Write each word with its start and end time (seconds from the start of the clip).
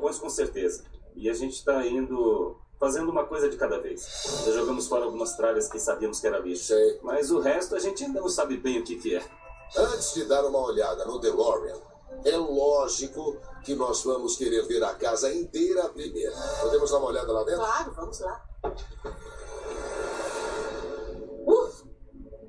com 0.00 0.28
certeza. 0.28 0.84
E 1.14 1.28
a 1.28 1.34
gente 1.34 1.64
tá 1.64 1.84
indo. 1.86 2.56
fazendo 2.78 3.10
uma 3.10 3.24
coisa 3.24 3.48
de 3.48 3.56
cada 3.56 3.78
vez. 3.78 4.06
Já 4.46 4.52
jogamos 4.52 4.86
fora 4.88 5.04
algumas 5.04 5.36
tralhas 5.36 5.68
que 5.68 5.78
sabíamos 5.78 6.18
que 6.20 6.26
era 6.26 6.38
lixo. 6.38 6.64
Sei. 6.64 6.98
Mas 7.02 7.30
o 7.30 7.38
resto 7.40 7.74
a 7.74 7.78
gente 7.78 8.04
ainda 8.04 8.20
não 8.20 8.28
sabe 8.28 8.56
bem 8.56 8.80
o 8.80 8.84
que, 8.84 8.96
que 8.96 9.16
é. 9.16 9.22
Antes 9.76 10.14
de 10.14 10.24
dar 10.24 10.44
uma 10.46 10.58
olhada 10.60 11.04
no 11.04 11.18
DeLorean, 11.18 11.76
é 12.24 12.36
lógico 12.36 13.36
que 13.64 13.74
nós 13.74 14.02
vamos 14.02 14.36
querer 14.36 14.66
ver 14.66 14.82
a 14.82 14.94
casa 14.94 15.32
inteira 15.32 15.88
primeiro. 15.90 16.32
Podemos 16.60 16.90
dar 16.90 16.98
uma 16.98 17.08
olhada 17.08 17.30
lá 17.32 17.44
dentro? 17.44 17.60
Claro, 17.60 17.92
vamos 17.92 18.20
lá. 18.20 18.44
Uh, 21.46 21.70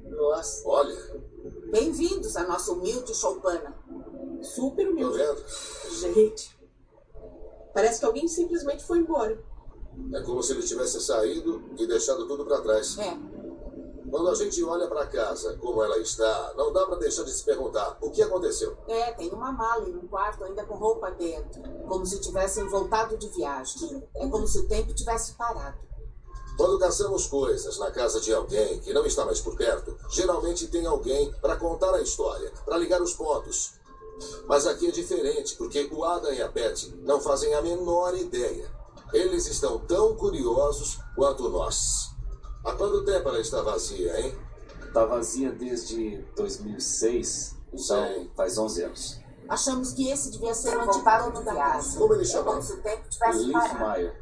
nossa, 0.09 0.67
Olha, 0.67 0.95
bem-vindos 1.71 2.35
à 2.35 2.43
nossa 2.47 2.71
humilde 2.71 3.13
choupana. 3.13 3.75
Super 4.41 4.85
tô 4.85 4.91
humilde. 4.91 5.17
vendo? 5.17 5.43
Gente, 5.99 6.57
parece 7.73 7.99
que 7.99 8.05
alguém 8.05 8.27
simplesmente 8.27 8.83
foi 8.83 8.99
embora. 8.99 9.39
É 10.13 10.21
como 10.21 10.41
se 10.41 10.53
ele 10.53 10.63
tivesse 10.63 10.99
saído 11.01 11.61
e 11.77 11.85
deixado 11.85 12.27
tudo 12.27 12.45
para 12.45 12.61
trás. 12.61 12.97
É, 12.97 13.17
Quando 14.09 14.29
a 14.29 14.35
gente 14.35 14.63
olha 14.63 14.87
para 14.87 15.05
casa, 15.07 15.57
como 15.57 15.81
ela 15.83 15.97
está, 15.97 16.53
não 16.57 16.71
dá 16.73 16.85
para 16.85 16.97
deixar 16.97 17.23
de 17.23 17.31
se 17.31 17.43
perguntar 17.43 17.97
o 18.01 18.09
que 18.09 18.21
aconteceu. 18.21 18.77
é, 18.87 19.11
tem 19.13 19.29
uma 19.31 19.51
mala 19.51 19.87
em 19.87 19.95
um 19.95 20.07
quarto 20.07 20.43
ainda 20.43 20.65
com 20.65 20.75
roupa 20.75 21.11
dentro. 21.11 21.61
Como 21.87 22.05
se 22.05 22.19
tivessem 22.19 22.67
voltado 22.67 23.17
de 23.17 23.27
viagem. 23.29 24.03
É 24.15 24.27
como 24.27 24.47
se 24.47 24.59
o 24.59 24.67
tempo 24.67 24.93
tivesse 24.93 25.33
parado. 25.33 25.77
Quando 26.57 26.77
caçamos 26.77 27.25
coisas 27.27 27.79
na 27.79 27.89
casa 27.91 28.19
de 28.19 28.33
alguém 28.33 28.79
que 28.81 28.93
não 28.93 29.05
está 29.05 29.25
mais 29.25 29.39
por 29.39 29.55
perto, 29.55 29.97
geralmente 30.09 30.67
tem 30.67 30.85
alguém 30.85 31.31
para 31.41 31.55
contar 31.55 31.93
a 31.95 32.01
história, 32.01 32.51
para 32.65 32.77
ligar 32.77 33.01
os 33.01 33.13
pontos. 33.13 33.73
Mas 34.47 34.65
aqui 34.67 34.87
é 34.87 34.91
diferente, 34.91 35.55
porque 35.55 35.89
o 35.91 36.03
Adam 36.03 36.31
e 36.33 36.41
a 36.41 36.47
Betty 36.47 36.93
não 37.03 37.19
fazem 37.19 37.53
a 37.53 37.61
menor 37.61 38.15
ideia. 38.17 38.69
Eles 39.13 39.45
estão 39.47 39.79
tão 39.79 40.15
curiosos 40.15 40.99
quanto 41.15 41.49
nós. 41.49 42.11
Há 42.65 42.73
quanto 42.73 43.03
tempo 43.03 43.27
ela 43.29 43.39
está 43.39 43.61
vazia, 43.61 44.19
hein? 44.19 44.37
Tá 44.93 45.05
vazia 45.05 45.51
desde 45.51 46.21
2006, 46.35 47.55
então 47.73 48.29
faz 48.35 48.57
11 48.57 48.83
anos. 48.83 49.19
Achamos 49.49 49.91
que 49.93 50.09
esse 50.09 50.31
devia 50.31 50.53
ser 50.53 50.77
o 50.77 50.81
antigo 50.81 51.03
dono 51.03 51.43
da 51.43 51.53
casa. 51.55 51.97
Como 51.97 52.13
ele 52.13 52.21
É 52.21 52.25
chama? 52.25 52.51
como 52.51 52.61
se 52.61 52.73
o 52.73 52.81
tempo 52.81 53.09
tivesse 53.09 53.39
Leaf 53.39 53.69
parado. 53.69 53.99
Meyer. 53.99 54.20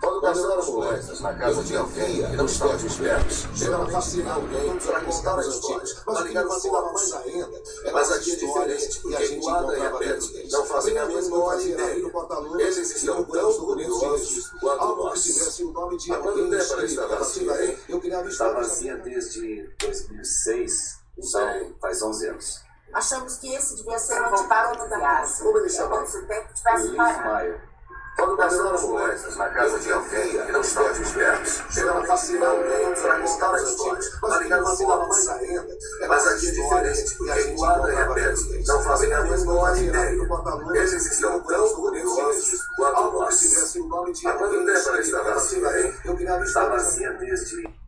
Quando 0.00 0.20
caçamos 0.22 0.66
coisas 0.66 1.20
na 1.20 1.34
casa 1.34 1.62
de 1.62 1.76
alguém 1.76 2.16
que 2.30 2.36
não 2.36 2.46
está 2.46 2.66
espertos, 2.74 3.46
geralmente 3.54 4.10
tem 4.16 4.28
alguém 4.30 4.78
para 4.78 5.00
contar 5.00 5.38
a 5.38 5.40
história. 5.46 5.94
Mas 6.06 6.20
ligar 6.20 6.46
os 6.46 6.62
pontos. 6.62 7.12
ainda. 7.12 7.62
Mas 7.92 8.12
aqui 8.12 8.32
é 8.32 8.36
diferente, 8.36 9.00
porque 9.00 9.40
o 9.42 9.48
Adam 9.50 9.76
e 9.76 9.86
a 9.86 9.90
Betty 9.90 10.48
não 10.50 10.64
fazem 10.64 10.96
a 10.98 11.06
menor 11.06 11.60
ideia. 11.60 12.12
Eles 12.60 12.76
estão 12.96 13.24
tão 13.24 13.52
curiosos 13.52 14.50
quanto 14.60 14.96
nós. 14.96 15.60
o 15.60 15.72
nome 15.72 15.96
de 15.98 16.12
Há 16.12 16.16
quanto 16.18 16.38
alguém 16.38 16.50
tempo 16.58 16.72
ela 16.72 16.84
está 16.84 17.06
vazia, 17.06 17.64
hein? 17.64 17.78
Eu 17.88 18.00
criava 18.00 18.22
Tá 18.24 18.28
histórias 18.30 18.52
vazia 18.52 18.96
desde 18.96 19.68
2006, 19.80 20.72
Sei. 21.20 21.42
então 21.62 21.74
faz 21.80 22.02
11 22.02 22.26
anos. 22.28 22.60
Achamos 22.92 23.36
que 23.36 23.54
esse 23.54 23.76
devia 23.76 23.98
ser 23.98 24.20
o 24.20 24.24
antigo 24.26 24.48
dono 24.48 24.88
da 24.88 24.98
casa. 25.00 25.44
Como 25.44 25.58
ele 25.58 25.66
É 25.66 25.68
chama? 25.70 25.96
como 25.96 26.06
se 26.06 26.18
o 26.18 26.26
tempo 26.26 26.54
tivesse 26.54 26.88
parado. 26.96 27.69
Quando 28.16 28.36
caçamos 28.36 28.80
coisas 28.82 29.36
na 29.36 29.48
casa 29.48 29.78
de 29.78 29.92
alguém 29.92 30.46
que 30.46 30.52
não 30.52 30.60
está 30.60 30.90
espertos, 30.92 31.62
tem 31.74 31.88
alguém 31.88 32.94
para 32.94 33.20
contar 33.20 33.54
a 33.54 33.62
história. 33.62 34.10
Mas 34.22 34.42
ligar 34.42 34.62
os 34.62 34.78
pontos. 34.78 35.28
ainda. 35.28 35.66
Mas 36.08 36.26
aqui 36.26 36.48
é 36.48 36.50
diferente, 36.50 37.16
porque 37.16 37.54
o 37.56 37.64
Adam 37.64 37.92
e 37.92 37.96
a 37.96 38.12
Betty 38.12 38.64
não 38.66 38.82
fazem 38.82 39.12
a 39.12 39.22
menor 39.22 39.78
ideia. 39.78 40.28
Eles 40.74 41.06
estão 41.06 41.40
tão 41.40 41.68
curiosos 41.74 42.60
quanto 42.76 43.12
nós. 43.12 43.40
tivesse 43.40 43.80
o 43.80 43.88
nome 43.88 44.12
de 44.12 44.26
Há 44.26 44.32
quanto 44.32 44.66
tempo 44.66 44.88
ela 44.88 45.00
está 45.00 45.22
vazia, 45.22 45.80
hein? 45.80 45.94
Tá 46.04 46.44
histórias 46.44 46.84
vazia 46.84 47.12
desde 47.14 47.80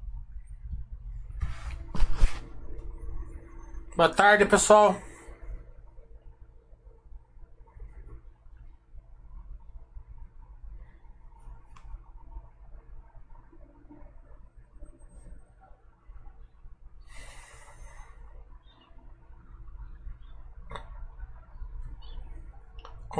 Boa 3.94 4.08
tarde, 4.08 4.46
pessoal. 4.46 4.96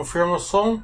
Confirma 0.03 0.35
o 0.35 0.39
som. 0.41 0.83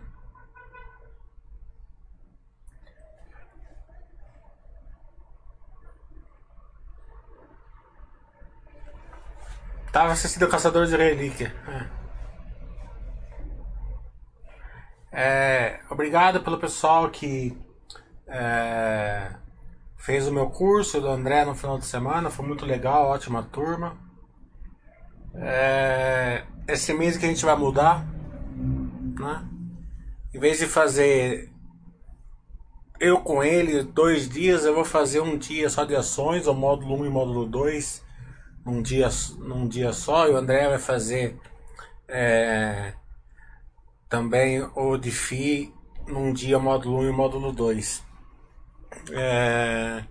Tava 9.90 10.12
assistindo 10.12 10.46
Caçador 10.46 10.86
de 10.86 10.96
Relíquia. 10.96 11.52
É. 15.10 15.20
É, 15.20 15.80
obrigado 15.90 16.40
pelo 16.44 16.60
pessoal 16.60 17.10
que 17.10 17.60
é, 18.28 19.32
fez 19.96 20.28
o 20.28 20.32
meu 20.32 20.48
curso 20.48 21.00
do 21.00 21.08
André 21.08 21.44
no 21.44 21.56
final 21.56 21.76
de 21.76 21.86
semana. 21.86 22.30
Foi 22.30 22.46
muito 22.46 22.64
legal, 22.64 23.08
ótima 23.08 23.42
turma. 23.42 23.98
É, 25.34 26.44
esse 26.68 26.94
mês 26.94 27.16
que 27.16 27.26
a 27.26 27.28
gente 27.28 27.44
vai 27.44 27.56
mudar, 27.56 28.06
né? 29.18 29.44
Em 30.32 30.38
vez 30.38 30.58
de 30.58 30.66
fazer 30.66 31.50
eu 33.00 33.20
com 33.20 33.42
ele 33.42 33.82
dois 33.82 34.28
dias, 34.28 34.64
eu 34.64 34.74
vou 34.74 34.84
fazer 34.84 35.20
um 35.20 35.36
dia 35.38 35.70
só 35.70 35.84
de 35.84 35.94
ações, 35.94 36.46
o 36.46 36.54
módulo 36.54 37.00
1 37.00 37.06
e 37.06 37.10
módulo 37.10 37.46
2 37.46 38.04
num 38.64 38.82
dia, 38.82 39.08
num 39.38 39.68
dia 39.68 39.92
só, 39.92 40.28
e 40.28 40.32
o 40.32 40.36
André 40.36 40.68
vai 40.68 40.78
fazer 40.78 41.38
é, 42.08 42.92
também 44.08 44.62
o 44.74 44.96
de 44.96 45.10
FI 45.10 45.72
num 46.06 46.32
dia 46.32 46.58
módulo 46.58 46.98
1 47.00 47.08
e 47.08 47.12
módulo 47.12 47.52
2. 47.52 48.04
É, 49.12 50.04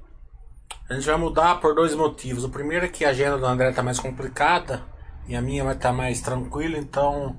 a 0.90 0.94
gente 0.94 1.06
vai 1.06 1.17
mudar 1.17 1.59
por 1.59 1.75
dois 1.75 1.94
motivos. 1.94 2.44
O 2.44 2.50
primeiro 2.50 2.85
é 2.85 2.90
que 2.90 3.03
a 3.03 3.09
agenda 3.09 3.38
do 3.38 3.46
André 3.46 3.69
está 3.69 3.84
mais 3.84 4.00
complicada 4.00 4.85
e 5.28 5.35
a 5.35 5.41
minha 5.41 5.63
vai 5.63 5.75
estar 5.75 5.91
mais 5.91 6.22
tranquila, 6.22 6.78
então 6.78 7.38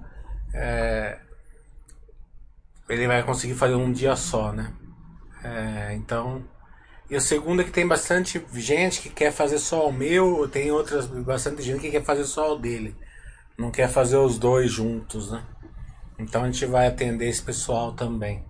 é, 0.53 1.19
ele 2.89 3.07
vai 3.07 3.23
conseguir 3.23 3.55
fazer 3.55 3.75
um 3.75 3.93
dia 3.93 4.17
só, 4.17 4.53
né? 4.53 4.73
É, 5.43 5.95
então 5.95 6.45
e 7.11 7.17
o 7.17 7.21
segundo 7.23 7.63
é 7.63 7.65
que 7.65 7.71
tem 7.71 7.89
bastante 7.89 8.45
gente 8.53 9.01
que 9.01 9.09
quer 9.09 9.33
fazer 9.33 9.59
só 9.59 9.89
o 9.89 9.93
meu, 9.93 10.47
tem 10.47 10.71
outras 10.71 11.07
bastante 11.07 11.63
gente 11.63 11.81
que 11.81 11.91
quer 11.91 12.05
fazer 12.05 12.25
só 12.25 12.55
o 12.55 12.59
dele. 12.59 12.95
Não 13.57 13.71
quer 13.71 13.89
fazer 13.89 14.19
os 14.19 14.39
dois 14.39 14.71
juntos, 14.71 15.31
né? 15.31 15.43
Então 16.19 16.43
a 16.45 16.47
gente 16.51 16.67
vai 16.67 16.87
atender 16.87 17.29
esse 17.29 17.43
pessoal 17.43 17.95
também. 17.95 18.45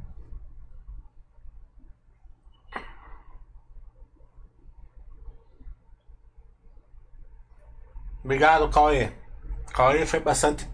Obrigado, 8.25 8.69
Cauê. 8.71 9.13
Cauê 9.73 10.05
foi 10.05 10.19
bastante 10.19 10.69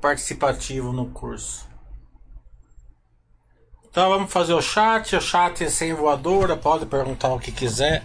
participativo 0.00 0.92
no 0.92 1.10
curso. 1.10 1.68
Então 3.94 4.08
vamos 4.08 4.32
fazer 4.32 4.52
o 4.52 4.60
chat. 4.60 5.14
O 5.14 5.20
chat 5.20 5.62
é 5.62 5.68
sem 5.68 5.94
voadora, 5.94 6.56
pode 6.56 6.84
perguntar 6.84 7.28
o 7.28 7.38
que 7.38 7.52
quiser. 7.52 8.04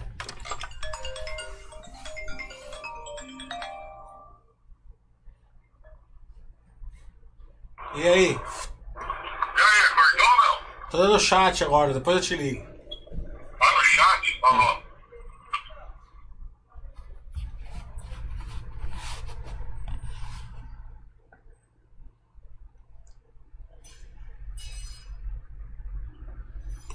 E 7.96 8.02
aí? 8.06 8.06
E 8.06 8.06
aí, 8.08 8.36
acordou, 9.90 10.28
meu? 10.38 10.90
Tô 10.92 10.96
dando 10.96 11.18
chat 11.18 11.64
agora, 11.64 11.92
depois 11.92 12.18
eu 12.18 12.22
te 12.22 12.36
ligo. 12.36 12.64
Tá 13.58 13.72
no 13.72 13.84
chat? 13.84 14.40
Tá 14.40 14.89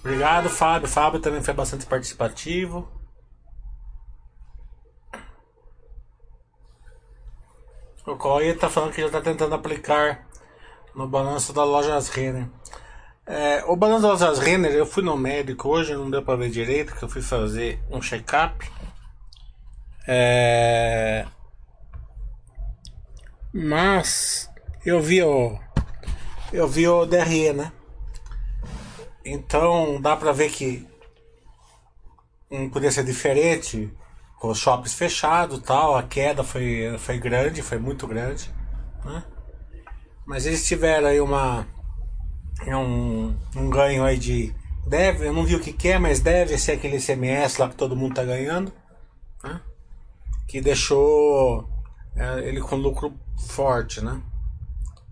Obrigado, 0.06 0.50
Fábio. 0.50 0.88
Fábio 0.88 1.20
também 1.20 1.42
foi 1.42 1.52
bastante 1.56 1.84
participativo. 1.88 2.88
O 8.06 8.16
Cauê 8.16 8.54
tá 8.54 8.70
falando 8.70 8.94
que 8.94 9.02
já 9.02 9.10
tá 9.10 9.20
tentando 9.20 9.56
aplicar 9.56 10.28
no 10.94 11.08
balanço 11.08 11.52
da 11.52 11.64
Lojas 11.64 12.10
Renner. 12.10 12.48
É, 13.26 13.64
o 13.66 13.76
balanço 13.76 14.04
das 14.04 14.22
Lojas 14.22 14.38
Renner, 14.38 14.74
eu 14.74 14.86
fui 14.86 15.02
no 15.02 15.18
médico 15.18 15.70
hoje, 15.70 15.96
não 15.96 16.12
deu 16.12 16.22
pra 16.22 16.36
ver 16.36 16.52
direito, 16.52 16.96
que 16.96 17.02
eu 17.02 17.10
fui 17.10 17.24
fazer 17.24 17.84
um 17.90 18.00
check-up. 18.00 18.64
É, 20.08 21.26
mas 23.52 24.52
eu 24.86 25.02
vi 25.02 25.24
o. 25.24 25.58
Eu 26.54 26.68
vi 26.68 26.88
o 26.88 27.08
DRE, 27.08 27.54
né? 27.54 27.72
Então 29.26 30.00
dá 30.00 30.16
pra 30.16 30.32
ver 30.32 30.52
que 30.52 30.88
não 32.50 32.70
podia 32.70 32.92
ser 32.92 33.04
diferente, 33.04 33.92
com 34.40 34.50
os 34.50 34.60
shoppings 34.60 34.94
fechados 34.94 35.60
tal, 35.62 35.96
a 35.96 36.04
queda 36.04 36.44
foi, 36.44 36.96
foi 37.00 37.18
grande, 37.18 37.62
foi 37.62 37.80
muito 37.80 38.08
grande. 38.08 38.50
Né? 39.04 39.24
Mas 40.26 40.46
eles 40.46 40.66
tiveram 40.66 41.08
aí 41.08 41.20
uma. 41.20 41.68
Um, 42.68 43.36
um 43.56 43.70
ganho 43.70 44.04
aí 44.04 44.18
de. 44.18 44.54
Deve, 44.88 45.28
eu 45.28 45.34
não 45.34 45.44
vi 45.44 45.56
o 45.56 45.60
que, 45.60 45.74
que 45.74 45.90
é, 45.90 45.98
mas 45.98 46.20
deve 46.20 46.58
ser 46.58 46.74
aquele 46.74 47.00
CMS 47.00 47.58
lá 47.58 47.68
que 47.68 47.76
todo 47.76 47.96
mundo 47.96 48.16
tá 48.16 48.24
ganhando. 48.24 48.72
Né? 49.44 49.60
Que 50.48 50.62
deixou 50.62 51.68
é, 52.16 52.48
ele 52.48 52.62
com 52.62 52.76
lucro 52.76 53.14
forte, 53.50 54.04
né? 54.04 54.22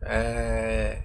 É, 0.01 1.01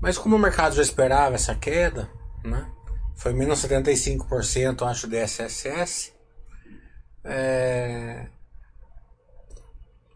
mas 0.00 0.18
como 0.18 0.36
o 0.36 0.38
mercado 0.38 0.74
já 0.74 0.82
esperava 0.82 1.34
essa 1.34 1.54
queda, 1.54 2.08
né? 2.44 2.70
Foi 3.16 3.32
menos 3.32 3.60
75%, 3.62 4.86
acho, 4.88 5.06
de 5.06 5.16
SSS. 5.16 6.12
É, 7.24 8.26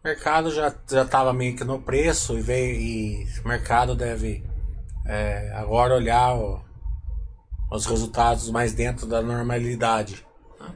o 0.03 0.09
mercado 0.09 0.51
já 0.51 0.69
estava 0.89 1.33
meio 1.33 1.57
que 1.57 1.65
no 1.65 1.81
preço 1.81 2.37
e 2.39 2.41
veio 2.41 2.75
e 2.75 3.41
o 3.45 3.49
mercado 3.49 3.95
deve 3.95 4.45
é, 5.05 5.53
agora 5.55 5.95
olhar 5.95 6.35
o, 6.35 6.65
os 7.71 7.87
resultados 7.87 8.51
mais 8.51 8.73
dentro 8.73 9.07
da 9.07 9.23
normalidade. 9.23 10.27
Né? 10.59 10.75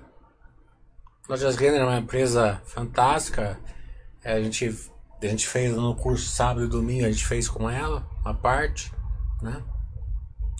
Lojas 1.29 1.57
Renner 1.57 1.81
é 1.81 1.85
uma 1.85 1.99
empresa 1.99 2.63
fantástica. 2.65 3.59
É, 4.23 4.35
a 4.35 4.43
gente 4.43 4.91
a 5.23 5.27
gente 5.27 5.47
fez 5.47 5.75
no 5.77 5.95
curso 5.95 6.31
sábado 6.31 6.65
e 6.65 6.69
domingo 6.69 7.05
a 7.05 7.11
gente 7.11 7.27
fez 7.27 7.49
com 7.49 7.69
ela 7.69 8.09
uma 8.23 8.35
parte, 8.35 8.93
né? 9.43 9.63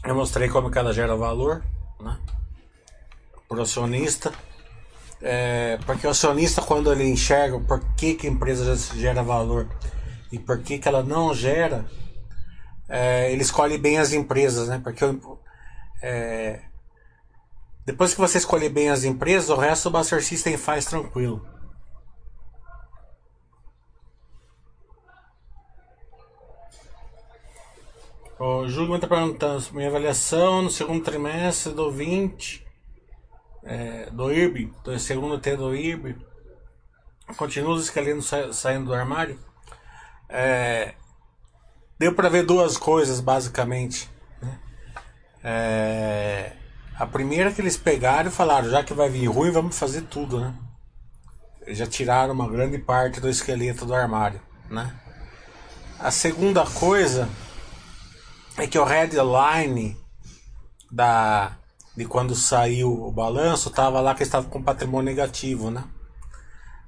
Eu 0.05 0.15
mostrei 0.15 0.49
como 0.49 0.71
ela 0.75 0.93
gera 0.93 1.15
valor, 1.15 1.63
né? 2.01 2.19
Pro 3.49 3.63
acionista. 3.63 4.33
É, 5.21 5.79
porque 5.85 6.07
o 6.07 6.11
acionista, 6.11 6.63
quando 6.63 6.91
ele 6.91 7.05
enxerga 7.05 7.61
por 7.61 7.81
que, 7.95 8.15
que 8.15 8.27
a 8.27 8.31
empresa 8.31 8.75
gera 8.97 9.23
valor 9.23 9.69
e 10.33 10.39
por 10.39 10.59
que, 10.61 10.79
que 10.79 10.89
ela 10.89 11.03
não 11.03 11.35
gera, 11.35 11.85
é, 12.89 13.31
ele 13.31 13.43
escolhe 13.43 13.77
bem 13.77 13.99
as 13.99 14.13
empresas, 14.13 14.69
né? 14.69 14.81
Porque 14.83 15.05
é, 16.03 16.61
depois 17.85 18.15
que 18.15 18.21
você 18.21 18.39
escolher 18.39 18.71
bem 18.71 18.89
as 18.89 19.05
empresas, 19.05 19.51
o 19.51 19.57
resto 19.57 19.89
o 19.89 19.91
Buster 19.91 20.25
System 20.25 20.57
faz 20.57 20.87
tranquilo. 20.87 21.47
O 28.43 28.67
Júlio 28.67 28.95
está 28.95 29.07
perguntando 29.07 29.63
minha 29.73 29.89
avaliação 29.89 30.63
no 30.63 30.71
segundo 30.71 31.05
trimestre 31.05 31.75
do 31.75 31.93
20 31.93 32.67
é, 33.63 34.09
do 34.11 34.33
IRB, 34.33 34.73
do 34.83 34.99
segundo 34.99 35.39
T 35.39 35.59
do 35.59 35.77
IRB, 35.77 36.17
continua 37.37 37.75
os 37.75 37.85
escalinos 37.85 38.27
sa 38.27 38.51
saindo 38.51 38.87
do 38.87 38.95
armário. 38.95 39.39
É, 40.27 40.95
deu 41.99 42.15
para 42.15 42.31
ver 42.31 42.47
duas 42.47 42.79
coisas 42.79 43.21
basicamente. 43.21 44.09
Né? 44.41 44.59
É, 45.45 46.53
a 46.99 47.07
primeira 47.07 47.53
que 47.53 47.61
eles 47.61 47.77
pegaram 47.77 48.31
e 48.31 48.33
falaram, 48.33 48.71
já 48.71 48.83
que 48.83 48.95
vai 48.95 49.11
vir 49.11 49.27
ruim, 49.27 49.51
vamos 49.51 49.79
fazer 49.79 50.01
tudo, 50.05 50.41
né? 50.41 50.55
Já 51.69 51.87
tiraram 51.87 52.33
uma 52.33 52.49
grande 52.49 52.79
parte 52.79 53.21
do 53.21 53.29
esqueleto 53.29 53.85
do 53.85 53.95
armário, 53.95 54.41
né? 54.71 54.99
A 55.99 56.11
segunda 56.11 56.65
coisa 56.65 57.29
é 58.57 58.67
que 58.67 58.79
o 58.79 58.85
headline 58.85 59.97
da 60.91 61.57
de 61.97 62.05
quando 62.07 62.35
saiu 62.35 62.91
o 62.91 63.11
balanço 63.11 63.69
estava 63.69 64.01
lá 64.01 64.15
que 64.15 64.23
estava 64.23 64.49
com 64.49 64.63
patrimônio 64.63 65.11
negativo, 65.11 65.71
né? 65.71 65.85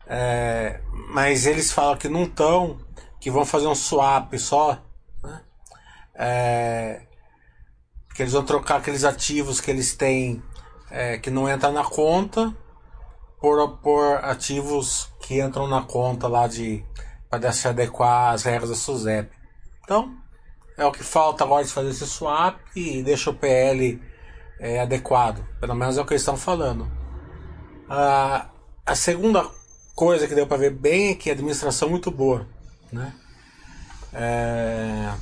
É, 0.07 0.81
mas 1.11 1.47
eles 1.47 1.73
falam 1.73 1.97
que 1.97 2.09
não 2.09 2.25
estão, 2.25 2.79
que 3.21 3.31
vão 3.31 3.45
fazer 3.45 3.67
um 3.67 3.75
swap 3.75 4.33
só, 4.39 4.79
né? 5.23 5.41
É, 6.15 7.03
que 8.15 8.23
eles 8.23 8.33
vão 8.33 8.45
trocar 8.45 8.77
aqueles 8.77 9.05
ativos 9.05 9.61
que 9.61 9.71
eles 9.71 9.95
têm 9.95 10.43
é, 10.91 11.19
que 11.19 11.31
não 11.31 11.51
entram 11.51 11.73
na 11.73 11.85
conta 11.85 12.55
por, 13.41 13.79
por 13.79 14.25
ativos 14.25 15.11
que 15.21 15.41
entram 15.43 15.67
na 15.67 15.83
conta 15.83 16.29
lá 16.29 16.47
de 16.47 16.85
para 17.29 17.51
se 17.53 17.67
adequar 17.67 18.33
às 18.33 18.43
regras 18.45 18.69
da 18.69 18.77
SUSEP. 18.77 19.31
Então, 19.83 20.22
é 20.77 20.85
o 20.87 20.93
que 20.93 21.03
falta 21.03 21.45
agora 21.45 21.65
de 21.65 21.71
fazer 21.71 21.91
esse 21.91 22.07
swap 22.07 22.59
e 22.75 23.03
deixa 23.03 23.31
o 23.31 23.35
PL 23.35 24.01
é, 24.59 24.81
adequado. 24.81 25.45
Pelo 25.61 25.75
menos 25.75 25.99
é 25.99 26.01
o 26.01 26.07
que 26.07 26.13
eles 26.13 26.23
estão 26.23 26.37
falando. 26.37 26.91
A, 27.89 28.47
a 28.87 28.95
segunda 28.95 29.47
coisa 29.95 30.27
que 30.27 30.35
deu 30.35 30.47
para 30.47 30.57
ver 30.57 30.71
bem 30.71 31.11
é 31.11 31.15
que 31.15 31.31
a 31.31 31.33
administração 31.33 31.89
é 31.89 31.91
muito 31.91 32.11
boa. 32.11 32.47
Né? 32.91 33.13
É, 34.13 35.13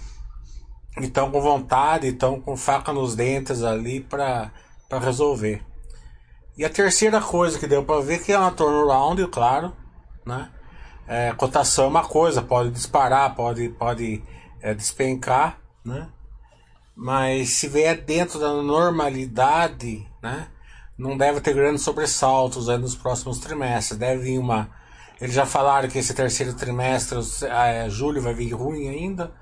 estão 0.98 1.30
com 1.30 1.40
vontade, 1.40 2.08
estão 2.08 2.40
com 2.40 2.56
faca 2.56 2.92
nos 2.92 3.14
dentes 3.14 3.62
ali 3.62 4.00
para 4.00 4.52
resolver. 5.00 5.64
E 6.56 6.64
a 6.64 6.70
terceira 6.70 7.20
coisa 7.20 7.58
que 7.58 7.66
deu 7.66 7.84
para 7.84 8.00
ver 8.02 8.22
que 8.22 8.32
é 8.32 8.38
uma 8.38 8.50
turnaround, 8.50 9.26
claro, 9.28 9.74
né? 10.26 10.50
É, 11.08 11.32
cotação 11.32 11.86
é 11.86 11.88
uma 11.88 12.04
coisa, 12.06 12.42
pode 12.42 12.70
disparar, 12.70 13.34
pode, 13.34 13.70
pode 13.70 14.22
é, 14.60 14.74
despencar, 14.74 15.58
né? 15.84 16.08
Mas 16.94 17.50
se 17.50 17.68
vier 17.68 18.00
dentro 18.02 18.38
da 18.38 18.52
normalidade, 18.52 20.06
né? 20.22 20.48
Não 20.98 21.16
deve 21.16 21.40
ter 21.40 21.54
grandes 21.54 21.82
sobressaltos 21.82 22.68
aí 22.68 22.76
nos 22.76 22.94
próximos 22.94 23.38
trimestres. 23.38 23.98
Deve 23.98 24.22
vir 24.22 24.38
uma. 24.38 24.70
Eles 25.18 25.34
já 25.34 25.46
falaram 25.46 25.88
que 25.88 25.98
esse 25.98 26.12
terceiro 26.12 26.52
trimestre, 26.54 27.18
é, 27.46 27.88
julho, 27.88 28.20
vai 28.20 28.34
vir 28.34 28.52
ruim 28.52 28.88
ainda. 28.88 29.32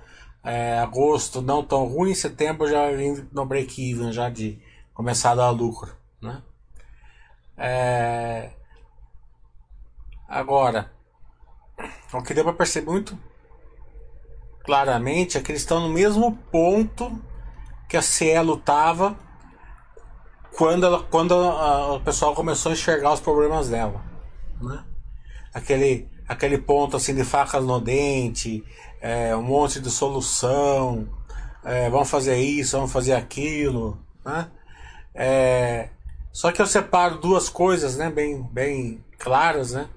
É, 0.45 0.79
agosto 0.79 1.43
não 1.43 1.65
tão 1.65 1.85
ruim, 1.85 2.15
setembro 2.15 2.69
já 2.69 2.83
vai 2.83 2.97
vir 2.97 3.29
no 3.33 3.45
break-even, 3.45 4.13
já 4.13 4.31
de 4.31 4.63
começar 4.95 5.33
a 5.33 5.35
dar 5.35 5.51
lucro. 5.51 5.93
Né? 6.23 6.43
É... 7.57 8.51
Agora, 10.29 10.93
o 12.13 12.23
que 12.23 12.35
deu 12.35 12.45
para 12.45 12.53
perceber 12.53 12.91
muito 12.91 13.19
claramente 14.69 15.39
é 15.39 15.41
que 15.41 15.51
eles 15.51 15.63
estão 15.63 15.81
no 15.81 15.89
mesmo 15.89 16.37
ponto 16.53 17.19
que 17.89 17.97
a 17.97 18.03
Cielo 18.03 18.57
estava 18.57 19.17
quando, 20.59 20.85
ela, 20.85 21.03
quando 21.05 21.33
a, 21.33 21.95
o 21.95 22.01
pessoal 22.01 22.35
começou 22.35 22.69
a 22.69 22.75
enxergar 22.75 23.15
os 23.15 23.21
problemas 23.21 23.71
dela. 23.71 24.05
Né? 24.61 24.85
Aquele, 25.55 26.07
aquele 26.29 26.59
ponto 26.59 26.99
assim 26.99 27.15
de 27.15 27.25
facas 27.25 27.65
no 27.65 27.81
dente, 27.81 28.63
é, 29.01 29.35
um 29.35 29.41
monte 29.41 29.81
de 29.81 29.89
solução, 29.91 31.09
é, 31.65 31.89
vamos 31.89 32.11
fazer 32.11 32.37
isso, 32.37 32.77
vamos 32.77 32.93
fazer 32.93 33.15
aquilo. 33.15 33.99
Né? 34.23 34.51
É, 35.15 35.89
só 36.31 36.53
que 36.53 36.61
eu 36.61 36.67
separo 36.67 37.17
duas 37.17 37.49
coisas 37.49 37.97
né, 37.97 38.11
bem, 38.11 38.43
bem 38.43 39.03
claras. 39.19 39.73
Né? 39.73 39.89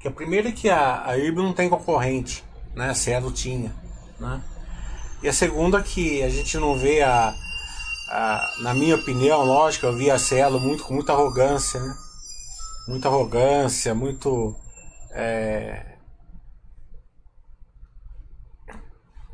Que 0.00 0.08
a 0.08 0.10
primeira 0.10 0.48
é 0.48 0.52
que 0.52 0.68
a, 0.68 1.04
a 1.04 1.16
não 1.30 1.52
tem 1.52 1.68
concorrente, 1.68 2.42
né? 2.74 2.90
a 2.90 2.94
Cielo 2.94 3.30
tinha. 3.30 3.85
Né? 4.18 4.40
E 5.22 5.28
a 5.28 5.32
segunda 5.32 5.82
que 5.82 6.22
a 6.22 6.28
gente 6.28 6.56
não 6.58 6.76
vê 6.78 7.02
a, 7.02 7.34
a, 8.10 8.54
na 8.60 8.74
minha 8.74 8.94
opinião, 8.94 9.44
lógico, 9.44 9.86
eu 9.86 9.96
vi 9.96 10.10
a 10.10 10.18
Cielo 10.18 10.60
muito 10.60 10.84
com 10.84 10.94
muita 10.94 11.12
arrogância, 11.12 11.80
né? 11.80 11.94
Muita 12.88 13.08
arrogância, 13.08 13.94
muito 13.94 14.54
é, 15.10 15.96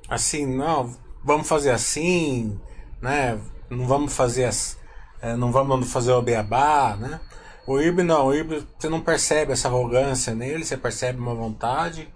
assim, 0.09 0.47
não, 0.47 0.95
vamos 1.25 1.49
fazer 1.49 1.71
assim, 1.71 2.59
né? 3.01 3.39
Não 3.69 3.87
vamos 3.87 4.15
fazer 4.15 4.45
as, 4.45 4.79
é, 5.21 5.35
não 5.37 5.51
vamos 5.51 5.91
fazer 5.91 6.13
o 6.13 6.23
beabá, 6.23 6.97
né? 6.97 7.21
O 7.67 7.81
IRB 7.81 8.03
não, 8.03 8.27
o 8.27 8.35
IRB 8.35 8.67
você 8.79 8.89
não 8.89 9.01
percebe 9.01 9.53
essa 9.53 9.69
arrogância 9.69 10.35
nele, 10.35 10.65
você 10.65 10.77
percebe 10.77 11.19
uma 11.19 11.35
vontade 11.35 12.09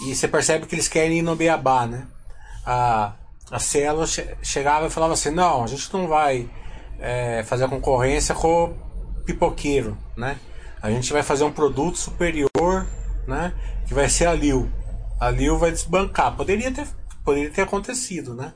e 0.00 0.14
você 0.14 0.26
percebe 0.26 0.66
que 0.66 0.74
eles 0.74 0.88
querem 0.88 1.18
ir 1.18 1.22
no 1.22 1.36
beabá, 1.36 1.86
né? 1.86 2.06
A, 2.66 3.12
a 3.50 3.58
Cielo 3.58 4.06
che 4.06 4.36
chegava 4.42 4.86
e 4.86 4.90
falava 4.90 5.12
assim, 5.14 5.30
não, 5.30 5.62
a 5.62 5.66
gente 5.66 5.92
não 5.92 6.08
vai 6.08 6.50
é, 6.98 7.42
fazer 7.44 7.64
a 7.64 7.68
concorrência 7.68 8.34
com 8.34 8.64
o 8.64 9.24
pipoqueiro, 9.24 9.96
né? 10.16 10.38
A 10.82 10.90
gente 10.90 11.12
vai 11.12 11.22
fazer 11.22 11.44
um 11.44 11.52
produto 11.52 11.96
superior, 11.96 12.86
né? 13.26 13.54
Que 13.86 13.94
vai 13.94 14.08
ser 14.08 14.26
a 14.26 14.34
Liu. 14.34 14.70
A 15.20 15.30
Liu 15.30 15.56
vai 15.58 15.70
desbancar. 15.70 16.36
Poderia 16.36 16.70
ter, 16.72 16.86
poderia 17.24 17.50
ter 17.50 17.62
acontecido, 17.62 18.34
né? 18.34 18.52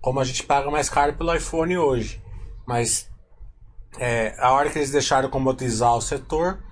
Como 0.00 0.20
a 0.20 0.24
gente 0.24 0.44
paga 0.44 0.70
mais 0.70 0.88
caro 0.88 1.14
pelo 1.14 1.34
iPhone 1.34 1.76
hoje. 1.78 2.22
Mas 2.66 3.08
é, 3.98 4.34
a 4.38 4.52
hora 4.52 4.70
que 4.70 4.78
eles 4.78 4.90
deixaram 4.90 5.28
comodizar 5.28 5.94
o 5.94 6.00
setor, 6.00 6.62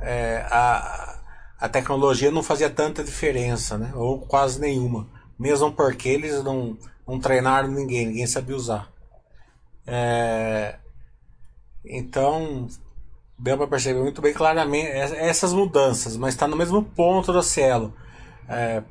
é, 0.00 0.44
a, 0.50 1.15
a 1.60 1.68
tecnologia 1.68 2.30
não 2.30 2.42
fazia 2.42 2.68
tanta 2.68 3.02
diferença, 3.02 3.78
né? 3.78 3.92
Ou 3.94 4.20
quase 4.20 4.60
nenhuma. 4.60 5.08
Mesmo 5.38 5.72
porque 5.72 6.08
eles 6.08 6.42
não, 6.42 6.76
não 7.06 7.18
treinaram 7.18 7.68
ninguém, 7.68 8.06
ninguém 8.06 8.26
sabia 8.26 8.56
usar. 8.56 8.90
É, 9.86 10.76
então, 11.84 12.66
deu 13.38 13.56
para 13.56 13.66
perceber 13.66 14.00
muito 14.00 14.20
bem 14.20 14.32
claramente 14.32 14.88
essas 14.88 15.52
mudanças, 15.52 16.16
mas 16.16 16.34
está 16.34 16.48
no 16.48 16.56
mesmo 16.56 16.82
ponto 16.82 17.32
do 17.32 17.42
Cielo. 17.42 17.94
É, 18.48 18.82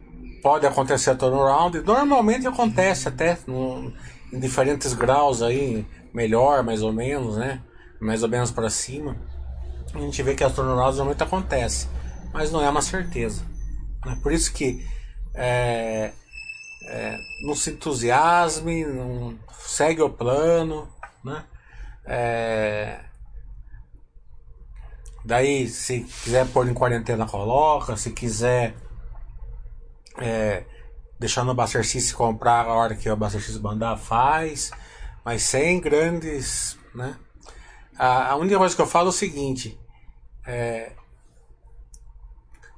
pode 0.41 0.65
acontecer 0.65 1.09
a 1.09 1.15
turnaround, 1.15 1.81
normalmente 1.81 2.47
acontece 2.47 3.07
até 3.07 3.37
no, 3.47 3.91
em 4.31 4.39
diferentes 4.39 4.93
graus 4.93 5.41
aí, 5.41 5.85
melhor, 6.13 6.63
mais 6.63 6.81
ou 6.81 6.93
menos, 6.93 7.37
né? 7.37 7.61
Mais 7.99 8.23
ou 8.23 8.29
menos 8.29 8.51
para 8.51 8.69
cima. 8.69 9.17
A 9.93 9.99
gente 9.99 10.21
vê 10.21 10.35
que 10.35 10.43
as 10.43 10.53
turnarounds 10.53 10.97
normalmente 10.97 11.23
acontece, 11.23 11.87
mas 12.35 12.51
não 12.51 12.61
é 12.61 12.69
uma 12.69 12.81
certeza. 12.81 13.45
Né? 14.05 14.19
Por 14.21 14.33
isso 14.33 14.51
que 14.51 14.85
é, 15.33 16.11
é, 16.83 17.17
não 17.45 17.55
se 17.55 17.71
entusiasme, 17.71 18.83
não 18.83 19.39
segue 19.57 20.01
o 20.01 20.09
plano, 20.09 20.85
né? 21.23 21.45
É, 22.05 22.99
daí, 25.23 25.69
se 25.69 26.01
quiser 26.01 26.45
pôr 26.47 26.67
em 26.67 26.73
quarentena, 26.73 27.25
coloca. 27.25 27.95
Se 27.95 28.11
quiser 28.11 28.75
é, 30.17 30.65
deixar 31.17 31.45
no 31.45 31.55
Bastercice 31.55 32.13
comprar 32.13 32.65
a 32.65 32.73
hora 32.73 32.95
que 32.95 33.09
o 33.09 33.15
Bastercice 33.15 33.59
mandar, 33.59 33.95
faz. 33.95 34.71
Mas 35.23 35.41
sem 35.41 35.79
grandes, 35.79 36.77
né? 36.93 37.15
A, 37.97 38.31
a 38.31 38.35
única 38.35 38.57
coisa 38.57 38.75
que 38.75 38.81
eu 38.81 38.87
falo 38.87 39.07
é 39.07 39.09
o 39.09 39.13
seguinte: 39.13 39.79
é, 40.45 40.91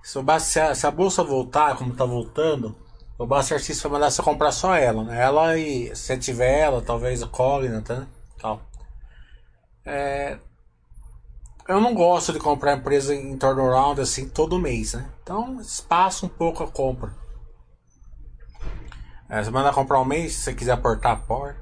se, 0.08 0.18
o, 0.18 0.40
se, 0.74 0.88
a, 0.88 0.92
bolsa 0.92 1.22
voltar 1.22 1.76
como 1.76 1.92
está 1.92 2.06
voltando, 2.06 2.74
o 3.20 3.26
Buster 3.26 3.62
System 3.62 3.92
vai 3.92 4.00
mandar 4.00 4.10
você 4.10 4.24
comprar 4.24 4.54
só 4.54 4.74
ela, 4.74 5.04
né? 5.04 5.22
Ela 5.22 5.58
e 5.58 5.94
se 5.94 6.18
tiver 6.18 6.60
ela, 6.60 6.82
talvez 6.82 7.22
a 7.22 7.28
Cognita, 7.28 8.00
né? 8.00 8.08
Tal. 8.40 8.62
É, 9.86 10.40
eu 11.68 11.82
não 11.82 11.94
gosto 11.94 12.32
de 12.32 12.40
comprar 12.40 12.78
empresa 12.78 13.14
em 13.14 13.38
turnaround 13.38 14.00
assim 14.00 14.30
todo 14.30 14.58
mês, 14.58 14.94
né? 14.94 15.10
Então 15.22 15.60
espaço 15.60 16.26
um 16.26 16.30
pouco 16.30 16.64
a 16.64 16.72
compra. 16.72 17.14
É, 19.28 19.44
você 19.44 19.52
manda 19.52 19.74
comprar 19.74 20.00
um 20.00 20.06
mês, 20.06 20.36
se 20.36 20.44
você 20.44 20.54
quiser 20.54 20.72
aportar, 20.72 21.18
aporta. 21.18 21.60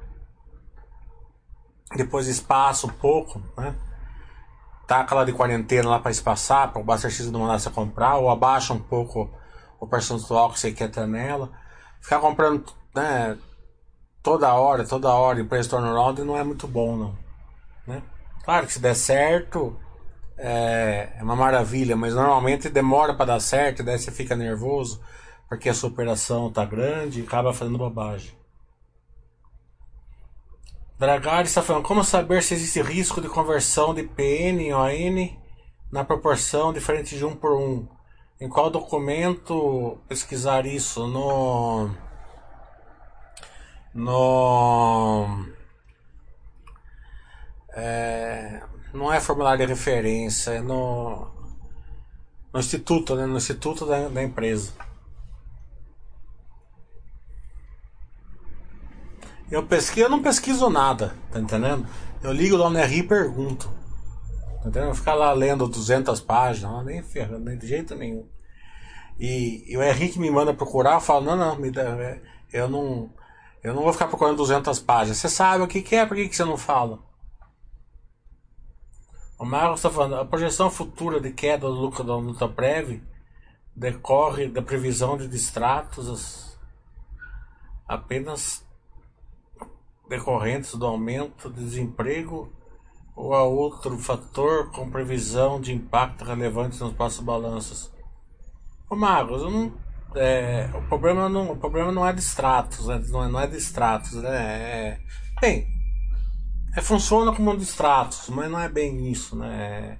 Depois 1.96 2.28
espaço 2.28 2.86
um 2.86 2.90
pouco, 2.90 3.42
né? 3.56 3.74
Taca 4.86 5.14
lá 5.14 5.24
de 5.24 5.32
quarentena 5.32 5.88
lá 5.88 5.98
para 5.98 6.10
espaçar, 6.10 6.72
para 6.72 6.80
o 6.80 6.84
Buster 6.84 7.10
X 7.10 7.30
não 7.30 7.40
mandar 7.40 7.58
você 7.58 7.70
comprar, 7.70 8.16
ou 8.16 8.30
abaixa 8.30 8.72
um 8.72 8.78
pouco 8.78 9.30
o 9.80 9.86
percentual 9.86 10.50
que 10.50 10.60
você 10.60 10.72
quer 10.72 10.90
ter 10.90 11.06
nela. 11.06 11.50
Ficar 12.00 12.20
comprando 12.20 12.64
né, 12.94 13.36
toda 14.22 14.52
hora, 14.54 14.86
toda 14.86 15.12
hora 15.12 15.40
em 15.40 15.46
preço 15.46 15.70
turnaround 15.70 16.22
não 16.22 16.36
é 16.36 16.44
muito 16.44 16.68
bom, 16.68 16.96
não. 16.96 17.18
Né? 17.86 18.02
Claro 18.44 18.66
que 18.66 18.72
se 18.72 18.80
der 18.80 18.94
certo 18.94 19.76
é, 20.38 21.14
é 21.18 21.22
uma 21.22 21.36
maravilha, 21.36 21.96
mas 21.96 22.14
normalmente 22.14 22.68
demora 22.68 23.14
para 23.14 23.26
dar 23.26 23.40
certo, 23.40 23.82
daí 23.82 23.98
você 23.98 24.10
fica 24.10 24.36
nervoso 24.36 25.00
porque 25.48 25.68
a 25.68 25.74
sua 25.74 25.90
operação 25.90 26.50
tá 26.50 26.64
grande 26.64 27.20
e 27.20 27.24
acaba 27.24 27.52
fazendo 27.52 27.78
bobagem. 27.78 28.32
Dragari 30.98 31.46
está 31.46 31.62
falando, 31.62 31.84
como 31.84 32.02
saber 32.02 32.42
se 32.42 32.54
existe 32.54 32.80
risco 32.80 33.20
de 33.20 33.28
conversão 33.28 33.92
de 33.92 34.02
PN 34.02 34.62
em 34.62 34.72
ON 34.72 35.36
na 35.92 36.04
proporção 36.04 36.72
diferente 36.72 37.16
de 37.18 37.24
1 37.24 37.36
por 37.36 37.52
1? 37.52 37.86
Em 38.40 38.48
qual 38.48 38.70
documento 38.70 39.98
pesquisar 40.08 40.64
isso? 40.64 41.06
No. 41.06 41.90
No. 43.94 45.46
É, 47.74 48.62
não 48.94 49.12
é 49.12 49.20
formulário 49.20 49.66
de 49.66 49.72
referência, 49.72 50.52
é 50.52 50.60
no. 50.62 51.30
No 52.52 52.60
instituto, 52.60 53.14
né? 53.14 53.26
No 53.26 53.36
instituto 53.36 53.84
da, 53.84 54.08
da 54.08 54.22
empresa. 54.22 54.72
Eu 59.50 59.62
pesquiso, 59.64 60.06
eu 60.06 60.10
não 60.10 60.22
pesquiso 60.22 60.68
nada, 60.68 61.14
tá 61.30 61.38
entendendo? 61.38 61.86
Eu 62.22 62.32
ligo 62.32 62.56
lá 62.56 62.68
no 62.68 62.78
RI 62.78 62.98
e 62.98 63.02
pergunto. 63.02 63.70
Entendeu? 64.60 64.94
Ficar 64.94 65.14
lá 65.14 65.32
lendo 65.32 65.68
200 65.68 66.20
páginas, 66.20 66.84
nem 66.84 67.02
ferrando, 67.02 67.44
nem 67.44 67.56
de 67.56 67.68
jeito 67.68 67.94
nenhum. 67.94 68.28
E, 69.18 69.64
e 69.66 69.76
o 69.76 69.82
Henrique 69.82 70.18
me 70.18 70.30
manda 70.30 70.52
procurar, 70.52 70.94
eu 70.94 71.00
falo, 71.00 71.24
não, 71.24 71.36
não, 71.36 71.56
me 71.56 71.70
dá, 71.70 71.82
é, 71.82 72.20
eu 72.52 72.68
não 72.68 73.10
eu 73.62 73.74
não 73.74 73.82
vou 73.82 73.92
ficar 73.92 74.06
procurando 74.06 74.36
200 74.36 74.78
páginas. 74.80 75.18
Você 75.18 75.28
sabe 75.28 75.62
o 75.64 75.66
que, 75.66 75.82
que 75.82 75.96
é, 75.96 76.06
por 76.06 76.16
que, 76.16 76.28
que 76.28 76.36
você 76.36 76.44
não 76.44 76.56
fala? 76.56 77.00
O 79.38 79.44
Marcos 79.44 79.80
está 79.80 79.90
falando, 79.90 80.16
a 80.16 80.24
projeção 80.24 80.70
futura 80.70 81.20
de 81.20 81.32
queda 81.32 81.66
do 81.66 81.72
lucro 81.72 82.04
da 82.04 82.16
luta 82.16 82.48
prévia 82.48 83.02
decorre 83.74 84.48
da 84.48 84.62
previsão 84.62 85.16
de 85.16 85.28
distratos 85.28 86.56
apenas 87.86 88.65
decorrentes 90.08 90.74
do 90.74 90.86
aumento 90.86 91.50
de 91.50 91.64
desemprego 91.64 92.52
ou 93.14 93.34
há 93.34 93.42
outro 93.42 93.98
fator 93.98 94.70
com 94.70 94.90
previsão 94.90 95.60
de 95.60 95.72
impacto 95.72 96.24
relevante 96.24 96.80
nos 96.80 96.92
próximos 96.92 97.24
balanços? 97.24 97.90
Ô 98.88 98.94
eu 98.94 99.50
não, 99.50 99.72
é, 100.14 100.70
o, 100.74 100.82
problema 100.88 101.28
não, 101.28 101.52
o 101.52 101.56
problema 101.56 101.90
não 101.90 102.06
é 102.06 102.12
de 102.12 102.20
extratos, 102.20 102.86
né? 102.86 103.02
não, 103.08 103.24
é, 103.24 103.28
não 103.28 103.40
é 103.40 103.46
de 103.46 103.56
extratos, 103.56 104.12
né? 104.14 104.30
É, 104.30 105.00
bem, 105.40 105.66
é, 106.76 106.80
funciona 106.80 107.34
como 107.34 107.50
um 107.50 107.56
de 107.56 107.64
extratos, 107.64 108.28
mas 108.28 108.50
não 108.50 108.60
é 108.60 108.68
bem 108.68 109.10
isso, 109.10 109.36
né? 109.36 109.98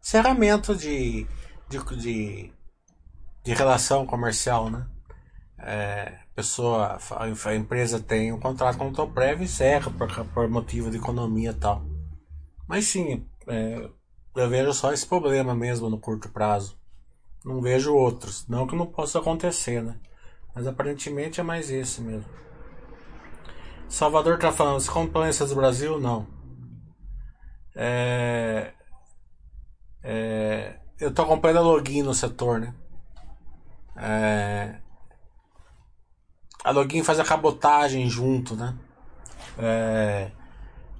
Encerramento 0.00 0.74
de, 0.74 1.26
de, 1.68 1.96
de, 1.96 2.52
de 3.44 3.54
relação 3.54 4.06
comercial, 4.06 4.70
né? 4.70 4.86
É, 5.62 6.18
pessoa, 6.34 6.98
a, 7.16 7.54
empresa 7.54 8.00
tem 8.00 8.32
um 8.32 8.40
contrato 8.40 8.78
com 8.78 8.88
o 8.88 8.92
Toprev 8.92 9.40
e 9.40 9.44
encerra 9.44 9.90
por, 9.90 10.08
por 10.26 10.48
motivo 10.48 10.90
de 10.90 10.98
economia 10.98 11.50
e 11.50 11.54
tal. 11.54 11.84
Mas 12.66 12.86
sim, 12.86 13.26
é, 13.46 13.88
eu 14.34 14.48
vejo 14.48 14.72
só 14.72 14.92
esse 14.92 15.06
problema 15.06 15.54
mesmo 15.54 15.88
no 15.88 15.98
curto 15.98 16.28
prazo. 16.28 16.76
Não 17.44 17.60
vejo 17.60 17.94
outros. 17.94 18.46
Não 18.48 18.66
que 18.66 18.76
não 18.76 18.86
possa 18.86 19.18
acontecer, 19.18 19.82
né? 19.82 19.98
Mas 20.54 20.66
aparentemente 20.66 21.40
é 21.40 21.42
mais 21.42 21.70
esse 21.70 22.00
mesmo. 22.00 22.28
Salvador 23.88 24.38
tá 24.38 24.50
falando, 24.50 24.80
se 24.80 24.90
compliance 24.90 25.44
do 25.44 25.54
Brasil, 25.54 26.00
não. 26.00 26.26
É, 27.74 28.72
é, 30.02 30.76
eu 30.98 31.12
tô 31.12 31.22
acompanhando 31.22 31.58
a 31.58 31.62
login 31.62 32.02
no 32.02 32.14
setor, 32.14 32.60
né? 32.60 32.74
É, 33.96 34.81
a 36.64 36.70
login 36.70 37.02
faz 37.02 37.18
a 37.18 37.24
cabotagem 37.24 38.08
junto, 38.08 38.54
né? 38.54 38.76
É, 39.58 40.30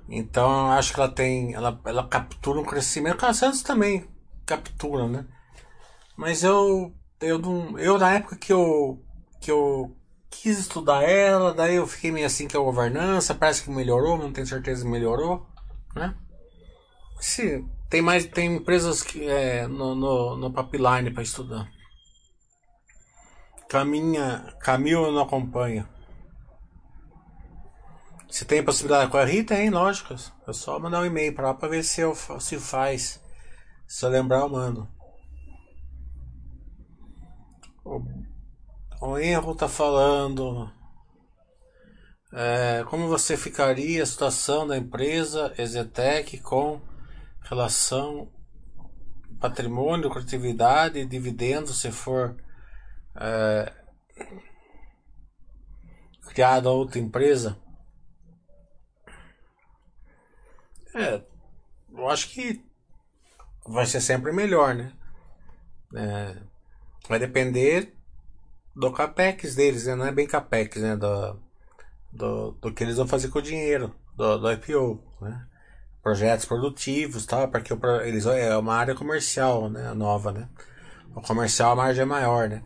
então 0.09 0.67
eu 0.67 0.73
acho 0.73 0.93
que 0.93 1.01
ela 1.01 1.09
tem. 1.09 1.55
Ela, 1.55 1.81
ela 1.85 2.07
captura 2.07 2.61
um 2.61 2.65
crescimento. 2.65 3.25
A 3.25 3.33
Santos 3.33 3.63
também 3.63 4.09
captura, 4.45 5.09
né? 5.09 5.25
Mas 6.17 6.43
eu. 6.43 6.95
Eu, 7.21 7.39
não, 7.39 7.79
eu 7.79 7.99
na 7.99 8.13
época 8.13 8.37
que 8.37 8.53
eu. 8.53 9.03
que 9.41 9.51
eu 9.51 9.97
quis 10.31 10.59
estudar 10.59 11.03
ela, 11.03 11.53
daí 11.53 11.77
eu 11.77 11.87
fiquei 11.87 12.11
meio 12.11 12.27
assim 12.27 12.49
que 12.49 12.57
a 12.57 12.61
governança, 12.61 13.35
parece 13.35 13.63
que 13.63 13.71
melhorou, 13.71 14.17
não 14.17 14.33
tenho 14.33 14.47
certeza 14.47 14.89
melhorou, 14.89 15.47
né? 15.95 16.15
Se, 17.21 17.63
tem 17.91 18.01
mais 18.01 18.25
tem 18.25 18.57
empresas 18.57 19.03
que 19.03 19.29
é, 19.29 19.69
no, 19.69 19.95
no, 19.95 20.37
no 20.37 20.51
para 20.51 21.23
estudar. 21.23 21.71
Caminha, 23.73 24.55
Camil 24.61 25.11
não 25.11 25.23
acompanha. 25.23 25.89
Se 28.29 28.45
tem 28.45 28.63
possibilidade 28.63 29.11
com 29.11 29.17
a 29.17 29.25
Rita, 29.25 29.55
tem, 29.55 29.71
lógico. 29.71 30.15
É 30.47 30.53
só 30.53 30.79
mandar 30.79 31.01
um 31.01 31.07
e-mail 31.07 31.35
para 31.35 31.49
lá 31.49 31.55
para 31.55 31.71
ver 31.71 31.83
se, 31.83 32.03
eu, 32.03 32.15
se 32.15 32.59
faz. 32.59 33.19
Se 33.87 34.05
eu 34.05 34.11
lembrar, 34.11 34.41
eu 34.41 34.49
mando. 34.51 34.87
O, 37.83 38.03
o 39.01 39.17
erro 39.17 39.55
tá 39.55 39.67
falando. 39.67 40.71
É, 42.31 42.85
como 42.91 43.09
você 43.09 43.39
ficaria 43.39 44.03
a 44.03 44.07
situação 44.07 44.67
da 44.67 44.77
empresa 44.77 45.55
Exetec 45.57 46.39
com 46.41 46.79
relação 47.41 48.31
patrimônio, 49.41 50.09
lucratividade 50.09 50.99
e 50.99 51.07
dividendos 51.07 51.81
se 51.81 51.91
for 51.91 52.37
é, 53.17 53.73
criada 56.31 56.71
outra 56.71 56.99
empresa? 56.99 57.59
É, 60.95 61.23
eu 61.93 62.09
acho 62.09 62.31
que 62.31 62.65
vai 63.67 63.87
ser 63.87 64.01
sempre 64.01 64.33
melhor, 64.33 64.75
né? 64.75 64.93
É, 65.95 66.37
vai 67.09 67.19
depender 67.19 67.95
do 68.75 68.93
capex 68.93 69.55
deles, 69.55 69.87
né? 69.87 69.95
Não 69.95 70.07
é 70.07 70.13
bem 70.13 70.27
capex, 70.27 70.77
né? 70.81 70.97
Do, 70.97 71.39
do, 72.13 72.53
do 72.53 72.73
que 72.75 72.83
eles 72.85 72.97
vão 72.97 73.07
fazer 73.07 73.29
com 73.29 73.39
o 73.39 73.43
dinheiro. 73.43 73.95
do, 74.17 74.39
do 74.39 74.53
IPO, 74.53 75.03
né? 75.21 75.47
Projetos 76.03 76.47
produtivos, 76.47 77.27
tal, 77.27 77.49
porque 77.49 77.73
eles 78.05 78.27
é 78.27 78.57
uma 78.57 78.75
área 78.75 78.95
comercial, 78.95 79.71
né, 79.71 79.95
nova, 79.95 80.33
né? 80.33 80.49
O 81.15 81.21
comercial 81.23 81.73
a 81.73 81.77
margem 81.77 82.03
é 82.03 82.07
maior, 82.07 82.49
né? 82.49 82.63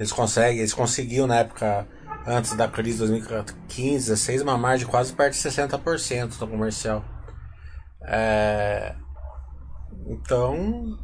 Eles 0.00 0.12
conseguem, 0.12 0.60
eles 0.60 0.72
conseguiam 0.72 1.26
na 1.26 1.40
época 1.40 1.86
antes 2.26 2.56
da 2.56 2.66
crise 2.66 2.92
de 2.92 3.08
2015, 3.08 4.08
16, 4.08 4.40
uma 4.40 4.56
margem 4.56 4.86
quase 4.86 5.12
perto 5.12 5.34
de 5.34 5.40
60% 5.40 6.40
no 6.40 6.48
comercial. 6.48 7.04
É, 8.02 8.96
então, 10.06 10.98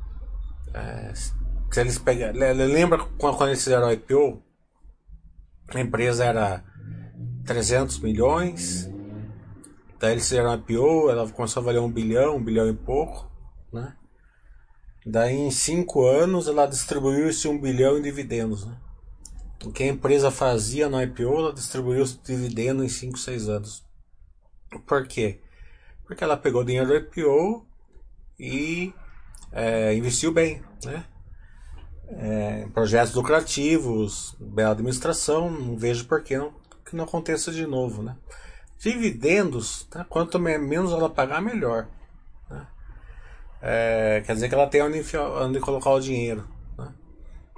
é, 0.72 1.12
se 1.14 1.34
eles 1.78 1.98
pegar, 1.98 2.32
le- 2.32 2.54
le- 2.54 2.72
lembra 2.72 2.98
quando, 3.18 3.46
eles 3.48 3.62
fizeram 3.62 3.88
o 3.88 3.92
IPO? 3.92 4.42
A 5.74 5.80
empresa 5.80 6.24
era 6.24 6.64
300 7.44 7.98
milhões. 7.98 8.90
Daí 10.00 10.12
eles 10.12 10.26
fizeram 10.26 10.50
a 10.50 10.54
IPO, 10.54 11.10
ela 11.10 11.28
começou 11.28 11.60
a 11.60 11.66
valer 11.66 11.80
um 11.80 11.92
bilhão, 11.92 12.36
um 12.36 12.42
bilhão 12.42 12.66
e 12.66 12.72
pouco, 12.74 13.30
né? 13.70 13.94
Daí 15.04 15.36
em 15.36 15.50
cinco 15.50 16.06
anos 16.06 16.48
ela 16.48 16.64
distribuiu 16.66 17.28
esse 17.28 17.46
um 17.46 17.60
bilhão 17.60 17.98
em 17.98 18.02
dividendos, 18.02 18.66
né? 18.66 18.85
O 19.64 19.72
que 19.72 19.82
a 19.82 19.86
empresa 19.88 20.30
fazia 20.30 20.88
no 20.88 21.00
IPO, 21.02 21.38
ela 21.38 21.52
distribuiu 21.52 22.02
os 22.02 22.20
dividendos 22.22 22.84
em 22.84 22.88
5, 22.88 23.18
6 23.18 23.48
anos. 23.48 23.84
Por 24.86 25.06
quê? 25.06 25.40
Porque 26.06 26.22
ela 26.22 26.36
pegou 26.36 26.62
o 26.62 26.64
dinheiro 26.64 26.86
do 26.88 26.94
IPO 26.96 27.66
e 28.38 28.92
é, 29.52 29.94
investiu 29.94 30.32
bem, 30.32 30.62
né? 30.84 31.04
É, 32.08 32.66
projetos 32.72 33.14
lucrativos, 33.14 34.36
bela 34.38 34.72
administração, 34.72 35.50
não 35.50 35.76
vejo 35.76 36.06
por 36.06 36.22
que 36.22 36.36
não, 36.36 36.52
que 36.84 36.94
não 36.94 37.04
aconteça 37.04 37.50
de 37.50 37.66
novo, 37.66 38.02
né? 38.02 38.16
Dividendos, 38.78 39.84
tá? 39.84 40.04
quanto 40.04 40.38
me- 40.38 40.58
menos 40.58 40.92
ela 40.92 41.10
pagar, 41.10 41.40
melhor. 41.42 41.88
né? 42.48 42.66
É, 43.60 44.22
quer 44.24 44.34
dizer 44.34 44.48
que 44.48 44.54
ela 44.54 44.68
tem 44.68 44.82
onde, 44.82 45.02
onde 45.16 45.58
colocar 45.60 45.90
o 45.90 46.00
dinheiro. 46.00 46.46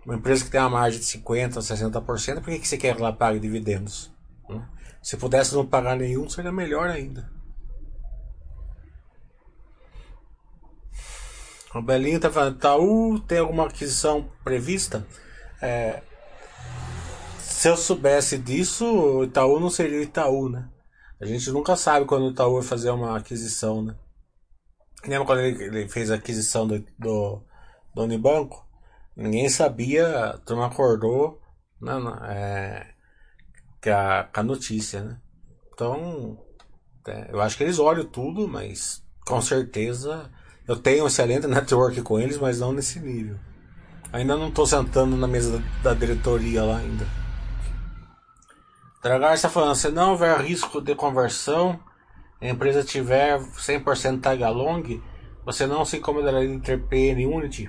Uma 0.08 0.16
empresa 0.16 0.42
que 0.42 0.50
tem 0.50 0.58
uma 0.58 0.70
margem 0.70 0.98
de 0.98 1.04
50%, 1.04 1.58
60%, 1.58 2.36
por 2.36 2.44
que, 2.44 2.60
que 2.60 2.66
você 2.66 2.78
quer 2.78 2.96
que 2.96 3.02
ela 3.02 3.12
pague 3.12 3.38
dividendos? 3.38 4.10
né? 4.48 4.66
Se 5.02 5.18
pudesse 5.18 5.54
não 5.54 5.66
pagar 5.66 5.96
nenhum, 5.96 6.26
seria 6.30 6.50
melhor 6.50 6.88
ainda. 6.88 7.30
O 11.74 11.82
Belinho 11.82 12.18
tá 12.18 12.30
falando, 12.30 12.56
Itaú 12.56 13.20
tem 13.20 13.36
alguma 13.36 13.66
aquisição 13.66 14.30
prevista? 14.42 15.06
É, 15.60 16.02
se 17.38 17.68
eu 17.68 17.76
soubesse 17.76 18.38
disso, 18.38 18.86
o 18.86 19.24
Itaú 19.24 19.60
não 19.60 19.68
seria 19.68 19.98
o 19.98 20.02
Itaú, 20.02 20.48
né? 20.48 20.70
A 21.20 21.26
gente 21.26 21.50
nunca 21.50 21.76
sabe 21.76 22.06
quando 22.06 22.28
o 22.28 22.30
Itaú 22.30 22.54
vai 22.54 22.62
fazer 22.62 22.88
uma 22.88 23.18
aquisição, 23.18 23.84
né? 23.84 23.94
Lembra 25.06 25.26
quando 25.26 25.40
ele, 25.40 25.64
ele 25.64 25.86
fez 25.86 26.10
a 26.10 26.14
aquisição 26.14 26.66
do, 26.66 26.82
do, 26.98 27.42
do 27.94 28.02
Unibanco? 28.04 28.67
Ninguém 29.18 29.48
sabia, 29.48 30.26
a 30.26 30.38
turma 30.38 30.66
acordou 30.66 31.42
né, 31.82 31.98
né, 31.98 32.18
é, 32.28 32.86
com, 33.82 33.90
a, 33.90 34.22
com 34.32 34.40
a 34.40 34.42
notícia, 34.44 35.02
né? 35.02 35.20
Então, 35.74 36.38
é, 37.04 37.28
eu 37.32 37.40
acho 37.40 37.56
que 37.56 37.64
eles 37.64 37.80
olham 37.80 38.04
tudo, 38.04 38.46
mas 38.46 39.04
com 39.26 39.42
certeza 39.42 40.30
eu 40.68 40.76
tenho 40.76 41.02
um 41.02 41.08
excelente 41.08 41.46
network 41.48 42.00
com 42.02 42.20
eles, 42.20 42.38
mas 42.38 42.60
não 42.60 42.72
nesse 42.72 43.00
nível. 43.00 43.36
Ainda 44.12 44.36
não 44.36 44.50
estou 44.50 44.64
sentando 44.64 45.16
na 45.16 45.26
mesa 45.26 45.60
da, 45.82 45.94
diretoria 45.94 46.62
lá 46.62 46.78
ainda. 46.78 47.04
Dragar 49.02 49.34
está 49.34 49.48
falando, 49.48 49.74
se 49.74 49.90
não 49.90 50.12
houver 50.12 50.40
risco 50.42 50.80
de 50.80 50.94
conversão, 50.94 51.80
a 52.40 52.46
empresa 52.46 52.84
tiver 52.84 53.40
100% 53.40 54.20
tag 54.20 54.44
along, 54.44 55.02
você 55.44 55.66
não 55.66 55.84
se 55.84 55.96
incomodará 55.96 56.40
de 56.40 56.60
ter 56.60 56.80
PN 56.86 57.26
Unity. 57.26 57.68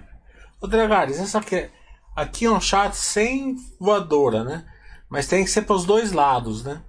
Ô 0.62 0.68
Dragares, 0.68 1.18
essa 1.20 1.38
aqui, 1.38 1.70
aqui 2.14 2.46
é 2.46 2.52
um 2.52 2.60
chat 2.60 2.94
sem 2.94 3.56
voadora, 3.80 4.44
né? 4.44 4.66
Mas 5.10 5.26
tem 5.26 5.46
que 5.46 5.50
ser 5.50 5.62
para 5.62 5.76
os 5.76 5.86
dois 5.86 6.12
lados, 6.12 6.66
né? 6.66 6.82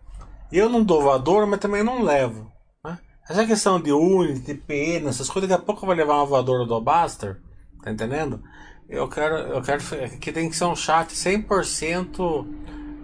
Eu 0.51 0.69
não 0.69 0.83
dou 0.83 1.03
voadora, 1.03 1.47
mas 1.47 1.61
também 1.61 1.85
não 1.85 2.03
levo. 2.03 2.51
Né? 2.85 2.99
Essa 3.29 3.47
questão 3.47 3.81
de 3.81 3.93
Unity, 3.93 4.41
de 4.41 4.55
PN, 4.55 5.09
essas 5.09 5.31
coisas, 5.31 5.49
daqui 5.49 5.63
a 5.63 5.65
pouco 5.65 5.83
eu 5.83 5.87
vou 5.87 5.95
levar 5.95 6.15
uma 6.15 6.27
voadora 6.27 6.67
do 6.67 6.81
Baster, 6.81 7.41
tá 7.81 7.93
entendendo? 7.93 8.43
Eu 8.89 9.09
quero, 9.09 9.37
eu 9.37 9.63
quero 9.63 9.81
que 10.19 10.33
tem 10.33 10.51
que 10.51 10.57
ser 10.57 10.65
um 10.65 10.75
chat 10.75 11.15
100% 11.15 12.47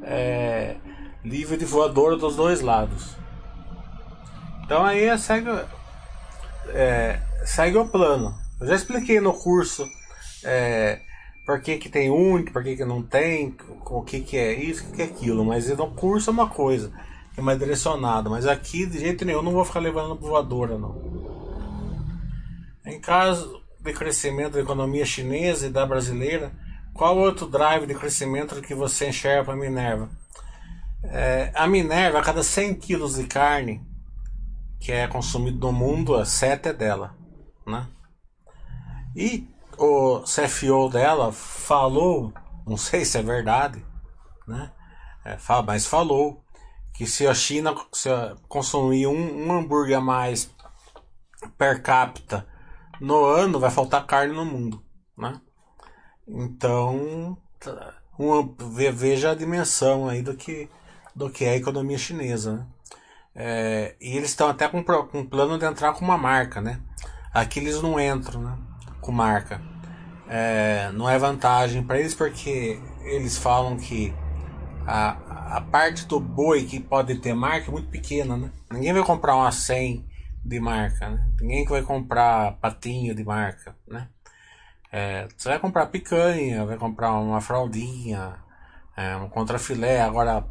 é, 0.03 0.79
livre 1.25 1.57
de 1.57 1.65
voadora 1.65 2.17
dos 2.17 2.35
dois 2.35 2.61
lados. 2.61 3.15
Então 4.65 4.85
aí 4.85 5.17
segue, 5.17 5.49
é, 6.71 7.21
segue 7.45 7.79
o 7.79 7.87
plano. 7.87 8.37
Eu 8.61 8.67
já 8.67 8.75
expliquei 8.75 9.21
no 9.21 9.33
curso 9.33 9.87
é, 10.47 11.01
por 11.45 11.61
que, 11.61 11.77
que 11.77 11.89
tem 11.89 12.11
único, 12.11 12.53
por 12.53 12.63
que, 12.63 12.77
que 12.77 12.85
não 12.85 13.03
tem, 13.03 13.57
o 13.85 14.03
que, 14.03 14.21
que 14.21 14.37
é 14.37 14.55
isso, 14.55 14.85
o 14.85 14.87
que, 14.87 14.93
que 14.97 15.03
é 15.03 15.05
aquilo. 15.05 15.45
Mas 15.45 15.69
no 15.69 15.91
curso 15.91 16.31
é 16.31 16.33
uma 16.33 16.49
coisa, 16.49 16.93
é 17.37 17.41
mais 17.41 17.59
direcionado. 17.59 18.31
Mas 18.31 18.47
aqui, 18.47 18.87
de 18.87 18.99
jeito 18.99 19.25
nenhum, 19.25 19.43
não 19.43 19.53
vou 19.53 19.65
ficar 19.65 19.81
levando 19.81 20.19
voadora, 20.19 20.79
não. 20.79 21.17
Em 22.85 23.01
caso 23.01 23.63
de 23.81 23.93
crescimento 23.93 24.55
da 24.55 24.61
economia 24.61 25.05
chinesa 25.05 25.67
e 25.67 25.71
da 25.71 25.85
brasileira, 25.85 26.53
qual 26.95 27.19
outro 27.19 27.47
drive 27.47 27.87
de 27.87 27.95
crescimento 27.95 28.61
que 28.63 28.75
você 28.75 29.09
enxerga 29.09 29.45
para 29.45 29.55
a 29.55 29.57
Minerva? 29.57 30.09
É, 31.05 31.53
a 31.55 31.67
Minerva, 31.67 32.19
a 32.19 32.23
cada 32.23 32.43
100 32.43 32.75
quilos 32.77 33.17
de 33.17 33.25
carne 33.25 33.85
que 34.81 34.93
é 34.93 35.07
consumido 35.09 35.59
no 35.59 35.73
mundo, 35.73 36.15
a 36.15 36.25
7 36.25 36.69
é 36.69 36.73
dela. 36.73 37.17
Né? 37.67 37.87
E 39.15 39.49
o 39.79 40.21
CFO 40.21 40.89
dela 40.89 41.33
falou, 41.33 42.33
não 42.67 42.77
sei 42.77 43.05
se 43.05 43.19
é 43.19 43.23
verdade, 43.23 43.85
né? 44.47 44.73
É, 45.25 45.37
mas 45.67 45.87
falou 45.87 46.45
que 46.95 47.07
se 47.07 47.27
a 47.27 47.35
China 47.35 47.75
se 47.93 48.09
consumir 48.49 49.07
um, 49.07 49.47
um 49.47 49.53
hambúrguer 49.53 49.99
a 49.99 50.01
mais 50.01 50.51
per 51.59 51.83
capita 51.83 52.47
no 53.01 53.25
ano, 53.25 53.61
vai 53.61 53.71
faltar 53.71 54.07
carne 54.07 54.35
no 54.35 54.45
mundo. 54.45 54.83
Né? 55.17 55.41
Então, 56.27 57.37
uma, 58.19 58.55
veja 58.93 59.33
a 59.33 59.35
dimensão 59.35 60.09
aí 60.09 60.23
do 60.23 60.35
que, 60.35 60.71
do 61.15 61.29
que 61.29 61.45
é 61.45 61.51
a 61.51 61.57
economia 61.57 61.99
chinesa. 61.99 62.55
Né? 62.55 62.67
É, 63.35 63.97
e 64.01 64.17
eles 64.17 64.31
estão 64.31 64.49
até 64.49 64.67
com, 64.69 64.83
com 64.83 65.27
plano 65.27 65.59
de 65.59 65.67
entrar 65.67 65.93
com 65.93 66.05
uma 66.05 66.17
marca, 66.17 66.61
né? 66.61 66.81
Aqui 67.35 67.61
eles 67.61 67.83
não 67.83 68.01
entram 68.01 68.41
né, 68.41 68.59
com 69.07 69.13
marca. 69.13 69.61
É, 70.29 70.91
não 70.93 71.09
é 71.09 71.19
vantagem 71.19 71.83
para 71.83 71.99
eles 71.99 72.15
porque 72.15 72.81
eles 73.05 73.39
falam 73.39 73.77
que 73.77 74.13
a, 74.87 75.57
a 75.57 75.61
parte 75.61 76.05
do 76.07 76.19
boi 76.19 76.65
que 76.65 76.81
pode 76.81 77.15
ter 77.17 77.33
marca 77.33 77.69
é 77.69 77.73
muito 77.73 77.89
pequena, 77.89 78.37
né? 78.37 78.51
Ninguém 78.71 78.93
vai 78.93 79.05
comprar 79.05 79.37
uma 79.37 79.53
100 79.53 80.05
de 80.45 80.61
marca, 80.61 81.09
né? 81.09 81.27
Ninguém 81.41 81.65
vai 81.65 81.83
comprar 81.83 82.53
patinho 82.61 83.15
de 83.15 83.25
marca, 83.25 83.77
né? 83.87 84.09
É, 84.93 85.29
você 85.37 85.49
vai 85.49 85.59
comprar 85.59 85.87
picanha, 85.87 86.67
vai 86.67 86.77
comprar 86.77 87.13
uma 87.13 87.41
fraldinha, 87.41 88.35
é, 88.97 89.17
um 89.17 89.29
contrafilé, 89.29 90.01
agora 90.03 90.45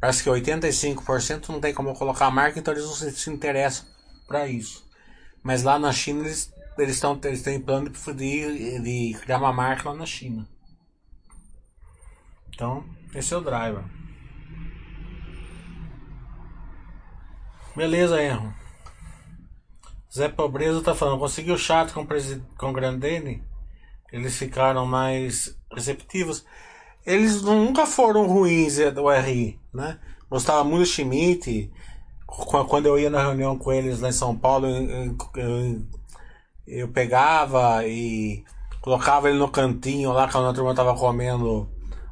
Parece 0.00 0.22
que 0.22 0.30
85% 0.30 1.50
não 1.50 1.60
tem 1.60 1.74
como 1.74 1.94
colocar 1.94 2.26
a 2.26 2.30
marca, 2.30 2.58
então 2.58 2.72
eles 2.72 2.86
não 2.86 2.94
se, 2.94 3.12
se 3.12 3.30
interessam 3.30 3.86
para 4.26 4.46
isso. 4.46 4.88
Mas 5.42 5.62
lá 5.62 5.78
na 5.78 5.92
China 5.92 6.20
eles, 6.20 6.50
eles, 6.80 6.98
tão, 7.00 7.18
eles 7.24 7.42
têm 7.42 7.60
plano 7.60 7.90
de, 7.90 8.80
de 8.80 9.18
criar 9.20 9.38
uma 9.38 9.52
marca 9.52 9.90
lá 9.90 9.96
na 9.96 10.06
China. 10.06 10.48
Então, 12.48 12.84
esse 13.14 13.32
é 13.32 13.36
o 13.36 13.40
driver. 13.40 13.84
Beleza, 17.76 18.22
erro. 18.22 18.52
Zé 20.12 20.28
Pobreza 20.28 20.82
tá 20.82 20.94
falando, 20.94 21.20
conseguiu 21.20 21.56
chat 21.56 21.92
com, 21.92 22.06
com 22.58 22.72
Grandene? 22.72 23.44
Eles 24.12 24.36
ficaram 24.36 24.84
mais 24.84 25.56
receptivos 25.72 26.44
eles 27.04 27.42
nunca 27.42 27.86
foram 27.86 28.26
ruins 28.26 28.76
do 28.92 29.08
RI, 29.08 29.58
né? 29.72 29.98
Gostava 30.28 30.62
muito 30.62 30.80
do 30.80 30.86
Schmidt. 30.86 31.70
Quando 32.26 32.86
eu 32.86 32.98
ia 32.98 33.10
na 33.10 33.22
reunião 33.22 33.58
com 33.58 33.72
eles 33.72 34.00
lá 34.00 34.08
em 34.08 34.12
São 34.12 34.36
Paulo, 34.36 34.66
eu, 34.66 35.16
eu 35.36 35.82
pegava 36.92 37.86
e 37.86 38.44
colocava 38.80 39.28
ele 39.28 39.38
no 39.38 39.50
cantinho 39.50 40.12
lá 40.12 40.30
quando 40.30 40.48
a 40.48 40.54
turma 40.54 40.74
tava 40.74 40.96
comendo 40.96 41.68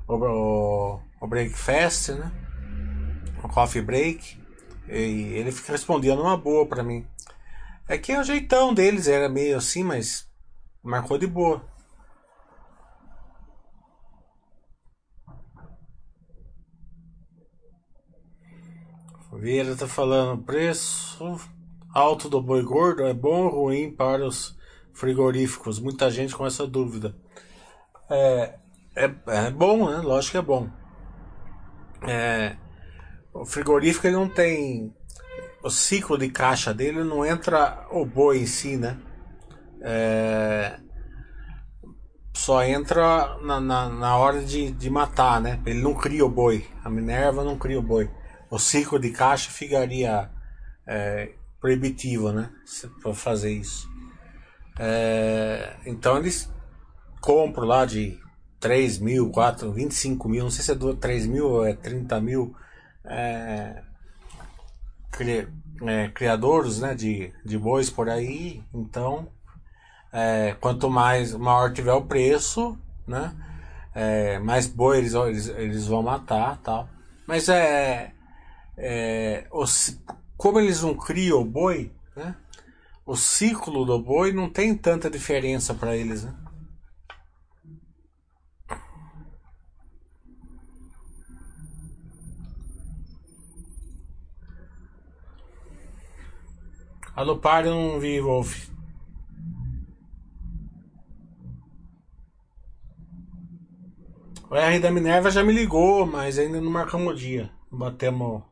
o, 0.06 0.14
o, 0.14 1.00
o 1.20 1.26
breakfast, 1.26 2.10
né? 2.10 2.30
O 3.42 3.48
coffee 3.48 3.82
break. 3.82 4.38
E 4.88 5.34
ele 5.34 5.54
respondia 5.66 6.16
numa 6.16 6.36
boa 6.36 6.66
pra 6.66 6.82
mim. 6.82 7.06
É 7.88 7.96
que 7.96 8.16
o 8.16 8.24
jeitão 8.24 8.74
deles 8.74 9.08
era 9.08 9.28
meio 9.28 9.56
assim, 9.56 9.82
mas 9.82 10.28
marcou 10.82 11.18
de 11.18 11.26
boa. 11.26 11.62
Vieira 19.32 19.76
tá 19.76 19.86
falando 19.86 20.42
preço 20.42 21.38
alto 21.94 22.28
do 22.28 22.42
boi 22.42 22.62
gordo 22.62 23.04
é 23.04 23.14
bom 23.14 23.46
ou 23.46 23.64
ruim 23.64 23.90
para 23.90 24.26
os 24.26 24.56
frigoríficos? 24.92 25.78
Muita 25.78 26.10
gente 26.10 26.34
com 26.34 26.46
essa 26.46 26.66
dúvida. 26.66 27.14
É, 28.10 28.58
é, 28.96 29.14
é 29.26 29.50
bom, 29.50 29.90
né? 29.90 29.98
Lógico 29.98 30.32
que 30.32 30.38
é 30.38 30.42
bom. 30.42 30.68
É, 32.02 32.56
o 33.32 33.44
frigorífico 33.44 34.06
ele 34.06 34.16
não 34.16 34.28
tem 34.28 34.94
o 35.62 35.70
ciclo 35.70 36.16
de 36.16 36.28
caixa 36.28 36.72
dele 36.72 37.02
não 37.02 37.24
entra 37.24 37.86
o 37.90 38.04
boi 38.04 38.38
em 38.38 38.46
si, 38.46 38.76
né? 38.76 38.96
É, 39.82 40.78
só 42.34 42.62
entra 42.62 43.36
na, 43.42 43.60
na, 43.60 43.88
na, 43.88 44.16
hora 44.16 44.42
de, 44.42 44.70
de 44.70 44.90
matar, 44.90 45.40
né? 45.40 45.60
Ele 45.66 45.80
não 45.80 45.94
cria 45.94 46.24
o 46.24 46.28
boi. 46.28 46.66
A 46.84 46.88
Minerva 46.88 47.44
não 47.44 47.58
cria 47.58 47.78
o 47.78 47.82
boi. 47.82 48.10
O 48.50 48.58
ciclo 48.58 48.98
de 48.98 49.10
caixa 49.10 49.50
ficaria 49.50 50.30
é, 50.86 51.32
proibitivo, 51.60 52.32
né? 52.32 52.50
Para 53.02 53.14
fazer 53.14 53.52
isso. 53.52 53.88
É, 54.78 55.76
então 55.86 56.18
eles 56.18 56.50
compram 57.20 57.66
lá 57.66 57.84
de 57.84 58.18
3 58.60 58.98
mil, 58.98 59.30
4, 59.30 59.72
25 59.72 60.28
mil, 60.28 60.44
não 60.44 60.50
sei 60.50 60.64
se 60.64 60.72
é 60.72 60.74
do 60.74 60.94
3 60.94 61.26
mil 61.26 61.48
ou 61.48 61.64
é 61.64 61.74
30 61.74 62.20
mil 62.20 62.54
é, 63.04 63.82
cri, 65.10 65.48
é, 65.82 66.08
criadores 66.08 66.80
né, 66.80 66.94
de, 66.94 67.32
de 67.44 67.58
bois 67.58 67.90
por 67.90 68.08
aí. 68.08 68.62
Então, 68.72 69.28
é, 70.12 70.56
quanto 70.60 70.90
mais 70.90 71.34
maior 71.34 71.72
tiver 71.72 71.92
o 71.92 72.04
preço, 72.04 72.78
né, 73.06 73.34
é, 73.94 74.38
mais 74.38 74.66
boi 74.66 74.98
eles, 74.98 75.14
eles, 75.14 75.48
eles 75.48 75.86
vão 75.86 76.02
matar 76.02 76.58
tal. 76.58 76.88
Mas 77.26 77.48
é, 77.48 78.12
é 78.76 79.46
os, 79.52 80.00
como 80.38 80.60
eles 80.60 80.82
não 80.82 80.94
criam 80.94 81.40
o 81.42 81.44
boi, 81.44 81.92
né, 82.16 82.36
o 83.04 83.16
ciclo 83.16 83.84
do 83.84 83.98
boi 83.98 84.32
não 84.32 84.48
tem 84.48 84.74
tanta 84.74 85.10
diferença 85.10 85.74
para 85.74 85.96
eles. 85.96 86.24
Né? 86.24 86.34
Alô, 97.16 97.36
pare, 97.38 97.68
não 97.68 97.98
vi, 97.98 98.20
Wolf. 98.20 98.68
O 104.48 104.54
R 104.54 104.78
da 104.78 104.90
Minerva 104.90 105.30
já 105.30 105.42
me 105.42 105.52
ligou, 105.52 106.06
mas 106.06 106.38
ainda 106.38 106.60
não 106.60 106.70
marcamos 106.70 107.12
o 107.12 107.16
dia. 107.16 107.50
Batemos. 107.70 108.44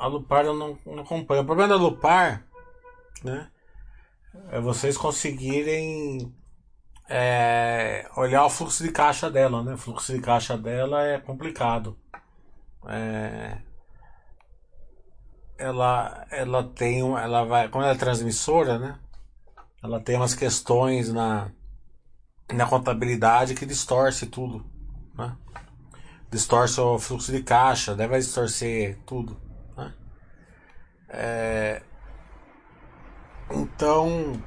A 0.00 0.06
Lupar 0.06 0.46
eu 0.46 0.54
não, 0.54 0.78
não 0.86 1.02
acompanho. 1.02 1.42
O 1.42 1.44
problema 1.44 1.68
da 1.68 1.76
Lupar, 1.76 2.42
né? 3.22 3.50
É 4.50 4.60
vocês 4.60 4.96
conseguirem 4.96 6.34
é, 7.08 8.08
olhar 8.16 8.46
o 8.46 8.50
fluxo 8.50 8.82
de 8.82 8.90
caixa 8.90 9.30
dela, 9.30 9.62
né? 9.62 9.74
O 9.74 9.78
fluxo 9.78 10.12
de 10.12 10.20
caixa 10.20 10.56
dela 10.56 11.02
é 11.04 11.20
complicado. 11.20 11.98
É, 12.88 13.58
ela 15.58 16.26
ela 16.30 16.64
tem 16.64 17.00
ela 17.00 17.44
vai 17.44 17.68
como 17.68 17.84
ela 17.84 17.92
é 17.92 17.98
transmissora 17.98 18.78
né 18.78 18.98
ela 19.82 20.00
tem 20.00 20.16
umas 20.16 20.34
questões 20.34 21.12
na 21.12 21.50
na 22.50 22.66
contabilidade 22.66 23.54
que 23.54 23.66
distorce 23.66 24.26
tudo 24.26 24.64
né? 25.14 25.36
distorce 26.30 26.80
o 26.80 26.98
fluxo 26.98 27.30
de 27.30 27.42
caixa 27.42 27.94
deve 27.94 28.16
distorcer 28.16 28.98
tudo? 29.04 29.49
É, 31.10 31.82
então 33.50 34.40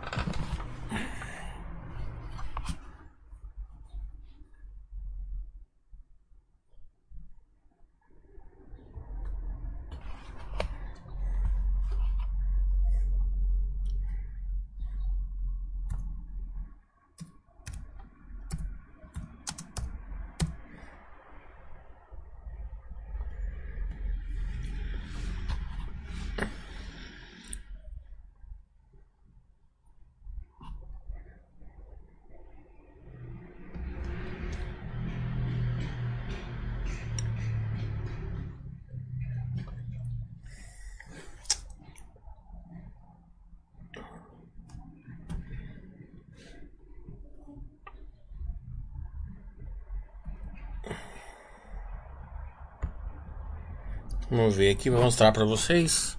Vamos 54.34 54.43
ver 54.54 54.72
aqui, 54.72 54.89
vou 54.89 55.02
mostrar 55.02 55.32
para 55.32 55.46
vocês. 55.46 56.18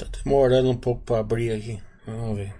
Tá 0.00 0.06
demorando 0.24 0.70
um 0.70 0.76
pouco 0.76 1.02
para 1.02 1.18
abrir 1.18 1.52
aqui. 1.52 1.78
Vamos 2.06 2.38
ver. 2.38 2.54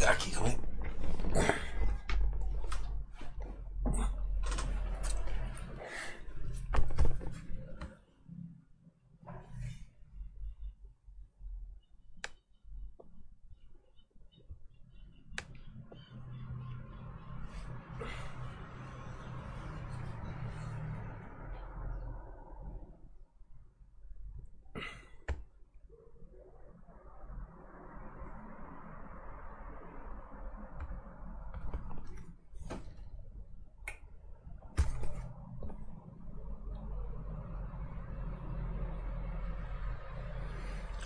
Pegar 0.00 0.12
aqui, 0.12 0.30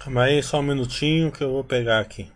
calma 0.05 0.25
aí. 0.25 0.43
Só 0.43 0.61
um 0.61 0.63
minutinho 0.63 1.33
que 1.33 1.43
eu 1.43 1.51
vou 1.51 1.65
pegar 1.65 2.01
aqui. 2.01 2.31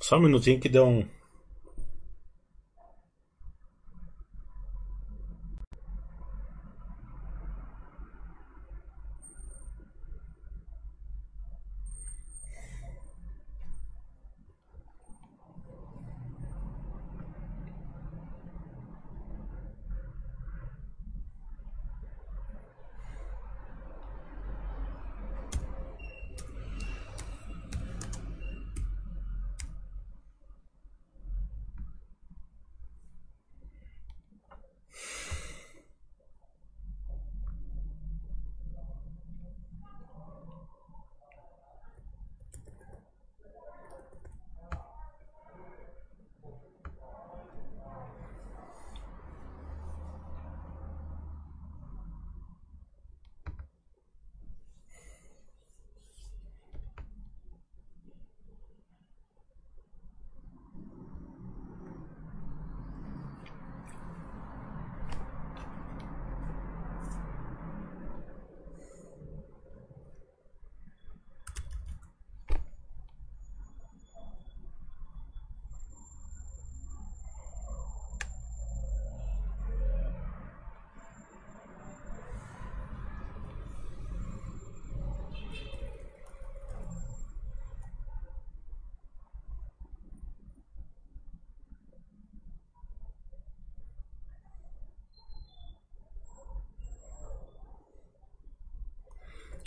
Só 0.00 0.18
um 0.18 0.20
minutinho 0.20 0.60
que 0.60 0.68
deu 0.68 0.86
um. 0.86 1.21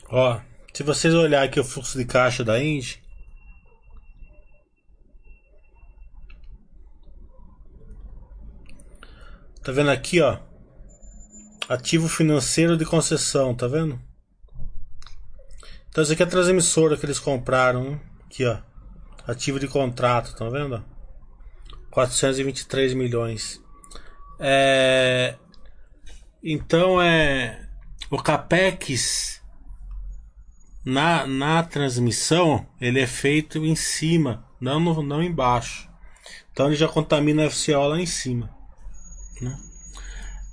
Ó, 0.09 0.39
se 0.73 0.83
vocês 0.83 1.13
olharem 1.13 1.49
aqui 1.49 1.59
o 1.59 1.63
fluxo 1.63 1.97
de 1.97 2.05
caixa 2.05 2.43
da 2.43 2.61
Indy, 2.61 3.03
Tá 9.65 9.71
vendo 9.71 9.89
aqui, 9.89 10.21
ó? 10.21 10.37
Ativo 11.67 12.07
financeiro 12.07 12.77
de 12.77 12.85
concessão, 12.85 13.55
tá 13.55 13.65
vendo? 13.65 13.99
Então 15.89 16.03
isso 16.03 16.13
aqui 16.13 16.21
é 16.21 16.25
a 16.25 16.29
transmissora 16.29 16.95
que 16.95 17.03
eles 17.03 17.17
compraram, 17.17 17.89
né? 17.89 17.99
Aqui, 18.27 18.45
ó. 18.45 18.59
Ativo 19.27 19.59
de 19.59 19.67
contrato, 19.67 20.35
tá 20.35 20.47
vendo? 20.49 20.85
423 21.89 22.93
milhões. 22.93 23.59
É... 24.39 25.33
Então 26.43 27.01
é 27.01 27.67
o 28.11 28.21
capex 28.21 29.41
na, 30.85 31.25
na 31.25 31.63
transmissão 31.63 32.67
ele 32.79 32.99
é 32.99 33.07
feito 33.07 33.57
em 33.65 33.75
cima, 33.75 34.45
não, 34.61 34.79
no, 34.79 35.01
não 35.01 35.23
embaixo. 35.23 35.89
Então 36.51 36.67
ele 36.67 36.75
já 36.75 36.87
contamina 36.87 37.47
a 37.47 37.49
FCO 37.49 37.87
lá 37.87 37.99
em 37.99 38.05
cima. 38.05 38.55
Né? 39.41 39.57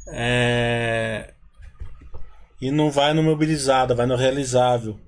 É... 0.08 1.34
E 2.60 2.70
não 2.70 2.90
vai 2.90 3.12
no 3.12 3.22
mobilizado, 3.22 3.94
vai 3.94 4.06
no 4.06 4.16
realizável. 4.16 4.98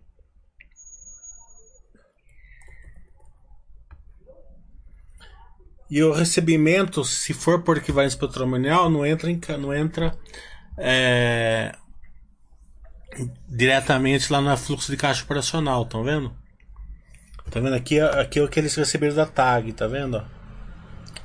E 5.89 6.03
o 6.03 6.13
recebimento, 6.13 7.05
se 7.05 7.33
for 7.33 7.63
por 7.63 7.77
equivalência 7.77 8.19
patrimonial, 8.19 8.91
não 8.91 9.07
entra 9.07 9.31
em, 9.31 9.41
não 9.61 9.73
entra 9.73 10.19
é, 10.77 11.73
diretamente 13.49 14.33
lá 14.33 14.41
no 14.41 14.57
fluxo 14.57 14.91
de 14.91 14.97
caixa 14.97 15.25
operacional, 15.25 15.83
estão 15.83 16.03
vendo? 16.03 16.35
Tá 17.51 17.61
vendo 17.61 17.75
aqui, 17.75 18.01
aqui 18.01 18.39
é 18.39 18.43
o 18.43 18.49
que 18.49 18.59
eles 18.59 18.75
receberam 18.75 19.15
da 19.15 19.27
TAG, 19.27 19.73
tá 19.73 19.87
vendo? 19.87 20.25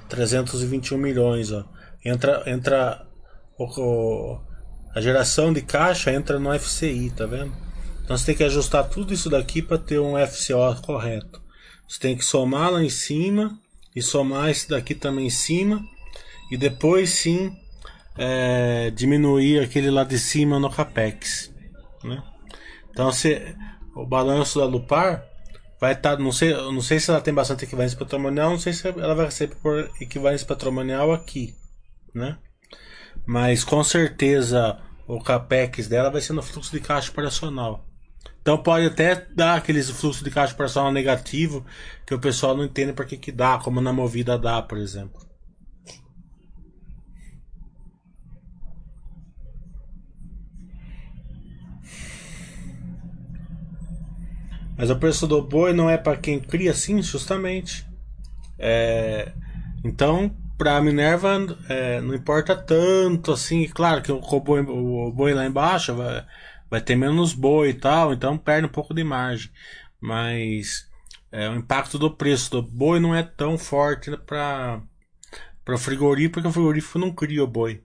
321 0.10 0.98
milhões, 0.98 1.52
ó. 1.52 1.66
Entra 2.04 2.44
entra 2.46 3.06
o, 3.58 3.64
o, 3.66 4.42
a 4.94 5.02
geração 5.02 5.52
de 5.52 5.62
caixa 5.62 6.12
entra 6.12 6.40
no 6.40 6.58
FCI, 6.58 7.12
tá 7.12 7.26
vendo? 7.26 7.54
Então 8.04 8.18
você 8.18 8.28
tem 8.28 8.36
que 8.36 8.44
ajustar 8.44 8.90
tudo 8.90 9.14
isso 9.14 9.30
daqui 9.30 9.62
para 9.62 9.78
ter 9.78 10.00
um 10.00 10.16
FCO 10.28 10.82
correto. 10.82 11.42
Você 11.88 12.00
tem 12.00 12.18
que 12.18 12.26
somar 12.26 12.72
lá 12.72 12.84
em 12.84 12.90
cima 12.90 13.58
e 13.96 14.02
somar 14.02 14.50
esse 14.50 14.70
daqui 14.70 14.94
também 14.94 15.28
em 15.28 15.32
cima 15.32 15.84
e 16.52 16.58
depois 16.58 17.12
sim 17.12 17.56
é, 18.18 18.92
diminuir 18.92 19.60
aquele 19.60 19.90
lá 19.90 20.04
de 20.04 20.20
cima 20.20 20.60
no 20.60 20.70
capex. 20.70 21.52
Né? 22.04 22.22
Então, 22.90 23.12
se 23.12 23.56
o 23.96 24.06
balanço 24.06 24.60
da 24.60 24.66
Lupar 24.66 25.26
vai 25.80 25.94
estar, 25.94 26.18
tá, 26.18 26.22
não 26.22 26.32
sei, 26.32 26.54
não 26.54 26.82
sei 26.82 27.00
se 27.00 27.10
ela 27.10 27.22
tem 27.22 27.34
bastante 27.34 27.66
equivalência 27.66 27.98
patrimonial, 27.98 28.52
não 28.52 28.60
sei 28.60 28.74
se 28.74 28.88
ela 28.88 29.16
vai 29.16 29.26
receber 29.26 29.56
por 29.56 29.90
equivalência 30.00 30.46
patrimonial 30.46 31.14
aqui, 31.14 31.56
né? 32.14 32.38
Mas 33.26 33.64
com 33.64 33.84
certeza 33.84 34.80
o 35.08 35.22
capex 35.22 35.88
dela 35.88 36.10
vai 36.10 36.22
ser 36.22 36.34
no 36.34 36.44
fluxo 36.44 36.72
de 36.72 36.80
caixa 36.80 37.12
operacional. 37.12 37.86
Então 38.42 38.58
pode 38.58 38.86
até 38.86 39.28
dar 39.34 39.56
aqueles 39.56 39.90
fluxo 39.90 40.24
de 40.24 40.32
caixa 40.32 40.54
operacional 40.54 40.92
negativo 40.92 41.66
que 42.06 42.14
o 42.14 42.20
pessoal 42.20 42.56
não 42.56 42.66
entende 42.66 42.94
porque 42.94 43.18
que 43.18 43.32
dá, 43.32 43.58
como 43.60 43.82
na 43.82 43.94
Movida 43.94 44.38
dá, 44.38 44.62
por 44.62 44.78
exemplo. 44.78 45.29
Mas 54.80 54.90
o 54.90 54.96
preço 54.96 55.28
do 55.28 55.42
boi 55.42 55.74
não 55.74 55.90
é 55.90 55.98
para 55.98 56.16
quem 56.16 56.40
cria 56.40 56.72
assim, 56.72 57.02
justamente. 57.02 57.86
É, 58.58 59.34
então, 59.84 60.34
para 60.58 60.78
a 60.78 60.82
Minerva 60.82 61.38
é, 61.68 62.00
não 62.00 62.16
importa 62.16 62.56
tanto 62.56 63.34
assim. 63.34 63.68
Claro 63.68 64.02
que 64.02 64.10
o 64.10 64.22
boi, 64.40 64.62
o 64.62 65.12
boi 65.12 65.34
lá 65.34 65.46
embaixo 65.46 65.94
vai, 65.94 66.26
vai 66.70 66.80
ter 66.80 66.96
menos 66.96 67.34
boi 67.34 67.72
e 67.72 67.74
tal, 67.74 68.14
então 68.14 68.38
perde 68.38 68.68
um 68.68 68.72
pouco 68.72 68.94
de 68.94 69.04
margem. 69.04 69.52
Mas 70.00 70.88
é, 71.30 71.50
o 71.50 71.56
impacto 71.56 72.00
do 72.00 72.16
preço 72.16 72.50
do 72.50 72.62
boi 72.62 73.02
não 73.02 73.14
é 73.14 73.22
tão 73.22 73.58
forte 73.58 74.10
para 74.26 74.82
o 75.68 75.78
frigorífico, 75.78 76.36
porque 76.36 76.48
o 76.48 76.54
frigorífico 76.54 76.98
não 76.98 77.12
cria 77.12 77.44
o 77.44 77.48
boi. 77.48 77.84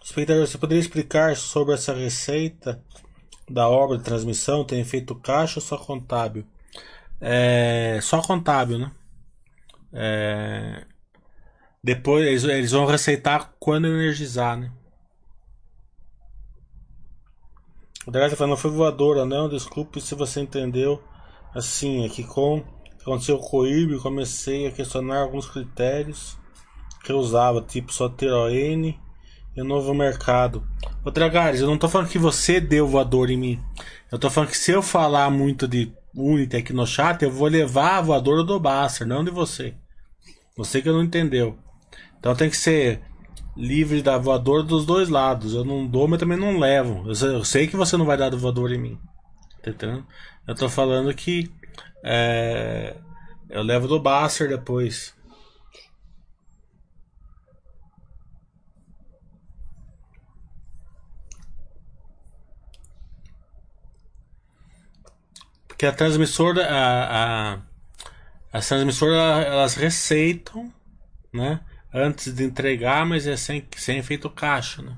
Espectador, 0.00 0.46
você 0.46 0.56
poderia 0.56 0.80
explicar 0.80 1.36
sobre 1.36 1.74
essa 1.74 1.92
receita 1.92 2.80
da 3.48 3.68
obra 3.68 3.98
de 3.98 4.04
transmissão? 4.04 4.64
Tem 4.64 4.80
efeito 4.80 5.14
caixa 5.14 5.60
ou 5.60 5.64
só 5.64 5.76
contábil? 5.76 6.44
É, 7.20 7.98
só 8.02 8.22
contábil, 8.22 8.78
né? 8.78 8.92
É, 9.92 10.84
depois 11.82 12.26
eles, 12.26 12.44
eles 12.44 12.72
vão 12.72 12.86
receitar 12.86 13.54
quando 13.58 13.86
energizar, 13.86 14.56
né? 14.56 14.72
O 18.06 18.10
Dragão 18.10 18.36
falando, 18.36 18.52
não 18.52 18.56
foi 18.56 18.70
voadora, 18.70 19.26
não. 19.26 19.48
Desculpe 19.48 20.00
se 20.00 20.14
você 20.14 20.40
entendeu 20.40 21.02
assim. 21.54 22.06
É 22.06 22.08
que 22.08 22.24
com 22.24 22.64
aconteceu 23.02 23.38
com 23.38 23.58
o 23.58 23.66
IRB, 23.66 23.98
comecei 23.98 24.66
a 24.66 24.70
questionar 24.70 25.20
alguns 25.20 25.46
critérios 25.46 26.36
que 27.04 27.12
eu 27.12 27.18
usava, 27.18 27.62
tipo 27.62 27.92
só 27.92 28.08
ter 28.08 28.30
ON 28.32 28.50
e 29.56 29.62
novo 29.62 29.94
mercado. 29.94 30.66
Ô 31.08 31.10
Dragares, 31.10 31.62
eu 31.62 31.66
não 31.66 31.78
tô 31.78 31.88
falando 31.88 32.10
que 32.10 32.18
você 32.18 32.60
deu 32.60 32.86
voador 32.86 33.30
em 33.30 33.36
mim. 33.38 33.58
Eu 34.12 34.18
tô 34.18 34.28
falando 34.28 34.50
que 34.50 34.58
se 34.58 34.72
eu 34.72 34.82
falar 34.82 35.30
muito 35.30 35.66
de 35.66 35.90
Unity 36.14 36.74
no 36.74 36.86
chat, 36.86 37.22
eu 37.22 37.30
vou 37.30 37.48
levar 37.48 37.96
a 37.96 38.00
voadora 38.02 38.44
do 38.44 38.60
Basser, 38.60 39.06
não 39.06 39.24
de 39.24 39.30
você. 39.30 39.74
Você 40.54 40.82
que 40.82 40.90
não 40.90 41.02
entendeu. 41.02 41.58
Então 42.18 42.36
tem 42.36 42.50
que 42.50 42.58
ser 42.58 43.00
livre 43.56 44.02
da 44.02 44.18
voadora 44.18 44.62
dos 44.62 44.84
dois 44.84 45.08
lados. 45.08 45.54
Eu 45.54 45.64
não 45.64 45.86
dou, 45.86 46.06
mas 46.06 46.18
também 46.18 46.36
não 46.36 46.58
levo. 46.58 47.04
Eu 47.08 47.42
sei 47.42 47.66
que 47.66 47.74
você 47.74 47.96
não 47.96 48.04
vai 48.04 48.18
dar 48.18 48.36
voador 48.36 48.70
em 48.70 48.78
mim. 48.78 48.98
Tá? 49.62 50.04
Eu 50.46 50.54
tô 50.54 50.68
falando 50.68 51.14
que 51.14 51.50
é, 52.04 52.94
eu 53.48 53.62
levo 53.62 53.88
do 53.88 53.98
Basser 53.98 54.46
depois. 54.46 55.14
Porque 65.78 65.86
a 65.86 65.92
transmissora, 65.92 66.66
a, 66.66 67.52
a, 67.54 67.58
as 68.52 68.66
transmissoras 68.66 69.46
elas 69.46 69.74
receitam, 69.76 70.74
né? 71.32 71.60
antes 71.94 72.34
de 72.34 72.42
entregar, 72.42 73.06
mas 73.06 73.28
é 73.28 73.36
sem, 73.36 73.64
sem 73.76 73.98
efeito 73.98 74.28
caixa, 74.28 74.82
né? 74.82 74.96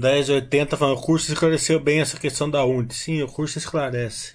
Dez 0.00 0.28
oitenta 0.30 0.76
falando, 0.76 0.98
o 0.98 1.02
curso 1.02 1.30
esclareceu 1.32 1.78
bem 1.78 2.00
essa 2.00 2.18
questão 2.18 2.50
da 2.50 2.64
UNT. 2.64 2.94
Sim, 2.94 3.22
o 3.22 3.28
curso 3.28 3.58
esclarece. 3.58 4.34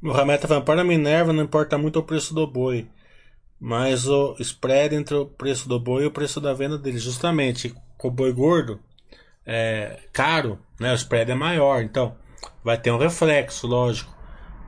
Mohamed 0.00 0.40
tá 0.40 0.48
falando, 0.48 0.64
para 0.64 0.84
Minerva 0.84 1.32
não 1.32 1.44
importa 1.44 1.76
muito 1.76 1.98
o 1.98 2.02
preço 2.02 2.32
do 2.32 2.46
boi, 2.46 2.88
mas 3.58 4.06
o 4.06 4.34
spread 4.40 4.94
entre 4.94 5.14
o 5.14 5.26
preço 5.26 5.68
do 5.68 5.78
boi 5.78 6.04
e 6.04 6.06
o 6.06 6.10
preço 6.10 6.40
da 6.40 6.54
venda 6.54 6.78
dele. 6.78 6.98
Justamente, 6.98 7.74
com 7.98 8.08
o 8.08 8.10
boi 8.10 8.32
gordo, 8.32 8.80
é 9.44 9.98
caro, 10.12 10.58
né? 10.78 10.92
o 10.92 10.94
spread 10.94 11.30
é 11.30 11.34
maior, 11.34 11.82
então 11.82 12.16
vai 12.64 12.78
ter 12.78 12.90
um 12.90 12.98
reflexo, 12.98 13.66
lógico. 13.66 14.16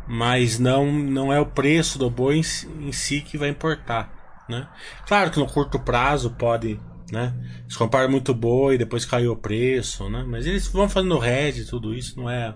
Mas 0.07 0.59
não, 0.59 0.93
não 0.93 1.33
é 1.33 1.41
o 1.41 1.47
preço 1.47 1.99
do 1.99 2.11
boi 2.11 2.43
em 2.81 2.93
si 2.93 3.23
que 3.23 3.39
vai 3.39 3.49
importar. 3.49 4.22
Né? 4.53 4.69
Claro 5.07 5.31
que 5.31 5.39
no 5.39 5.47
curto 5.47 5.81
prazo 5.81 6.31
pode 6.31 6.79
né? 7.11 7.35
Eles 7.65 7.77
comparam 7.77 8.11
muito 8.11 8.33
boi, 8.35 8.79
depois 8.79 9.05
caiu 9.05 9.33
o 9.33 9.37
preço, 9.37 10.09
né? 10.09 10.25
Mas 10.27 10.47
eles 10.47 10.67
vão 10.69 10.89
fazendo 10.89 11.19
red, 11.19 11.65
tudo 11.67 11.95
isso 11.95 12.19
não 12.19 12.29
é, 12.31 12.55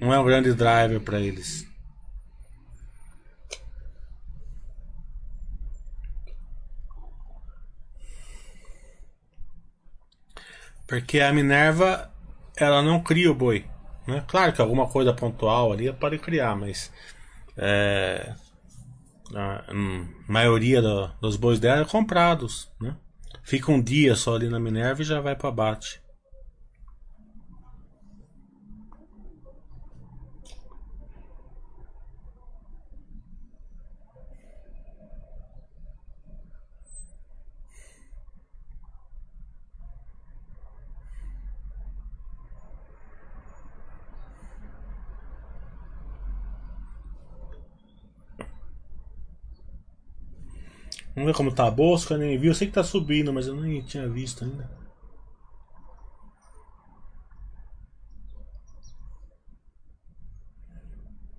não 0.00 0.14
é 0.14 0.18
um 0.18 0.24
grande 0.24 0.54
driver 0.54 1.00
para 1.00 1.18
eles. 1.18 1.66
Porque 10.86 11.20
a 11.20 11.32
Minerva, 11.32 12.08
ela 12.56 12.80
não 12.80 13.02
cria 13.02 13.30
o 13.30 13.34
boi. 13.34 13.64
Né? 14.06 14.24
Claro 14.28 14.52
que 14.52 14.60
alguma 14.62 14.86
coisa 14.88 15.12
pontual 15.12 15.72
ali 15.72 15.92
pode 15.92 16.16
criar, 16.18 16.54
mas 16.54 16.92
é, 17.56 18.32
a, 19.34 19.64
a 19.68 19.74
maioria 20.28 20.80
do, 20.80 21.08
dos 21.20 21.36
bois 21.36 21.58
dela 21.58 21.82
é 21.82 21.84
comprados. 21.84 22.70
Né? 22.80 22.94
Fica 23.42 23.70
um 23.72 23.80
dia 23.80 24.14
só 24.14 24.34
ali 24.34 24.48
na 24.48 24.60
Minerva 24.60 25.02
e 25.02 25.04
já 25.04 25.20
vai 25.20 25.34
para 25.34 25.48
abate. 25.48 26.00
Vamos 51.16 51.26
ver 51.32 51.34
como 51.36 51.50
tá 51.52 51.66
a 51.66 51.70
bolsa, 51.70 52.16
nem 52.16 52.38
vi. 52.38 52.46
Eu 52.46 52.54
sei 52.54 52.68
que 52.68 52.74
tá 52.74 52.84
subindo, 52.84 53.32
mas 53.32 53.48
eu 53.48 53.56
nem 53.56 53.80
tinha 53.82 54.08
visto 54.08 54.44
ainda. 54.44 54.70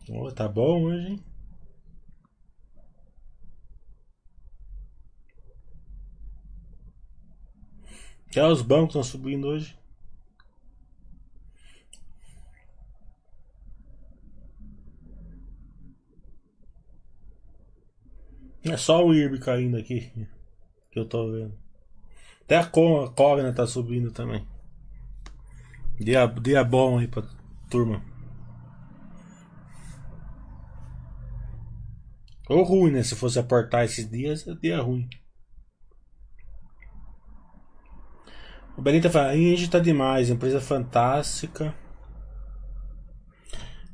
Oh, 0.10 0.32
tá 0.32 0.48
bom 0.48 0.84
hoje, 0.86 1.08
hein? 1.08 1.24
Até 8.30 8.46
os 8.48 8.62
bancos 8.62 8.90
estão 8.90 9.04
subindo 9.04 9.48
hoje. 9.48 9.76
É 18.74 18.78
só 18.78 19.06
o 19.06 19.14
IRB 19.14 19.40
caindo 19.40 19.78
aqui. 19.78 20.12
Que 20.90 21.00
eu 21.00 21.06
tô 21.06 21.30
vendo. 21.32 21.54
Até 22.44 22.58
a 22.58 22.66
Cogna 22.66 23.54
tá 23.54 23.68
subindo 23.68 24.10
também. 24.10 24.48
Dia, 26.00 26.26
dia 26.28 26.64
bom 26.64 26.98
aí 26.98 27.08
pra 27.08 27.24
turma. 27.70 28.02
Ou 32.50 32.64
ruim, 32.64 32.92
né? 32.92 33.04
Se 33.04 33.16
fosse 33.16 33.38
aportar 33.38 33.84
esses 33.84 34.10
dias, 34.10 34.48
é 34.48 34.54
dia 34.56 34.82
ruim. 34.82 35.10
O 38.78 38.82
Benita 38.82 39.10
fala, 39.10 39.30
a 39.30 39.36
Inge 39.36 39.68
tá 39.70 39.80
demais, 39.80 40.30
empresa 40.30 40.62
fantástica. 40.62 41.76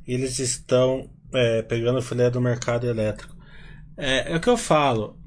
Eles 0.06 0.38
estão 0.38 1.10
é, 1.32 1.62
pegando 1.62 2.02
filé 2.02 2.30
do 2.30 2.40
mercado 2.40 2.86
elétrico. 2.86 3.33
É, 3.96 4.32
é 4.32 4.36
o 4.36 4.40
que 4.40 4.48
eu 4.48 4.56
falo. 4.56 5.18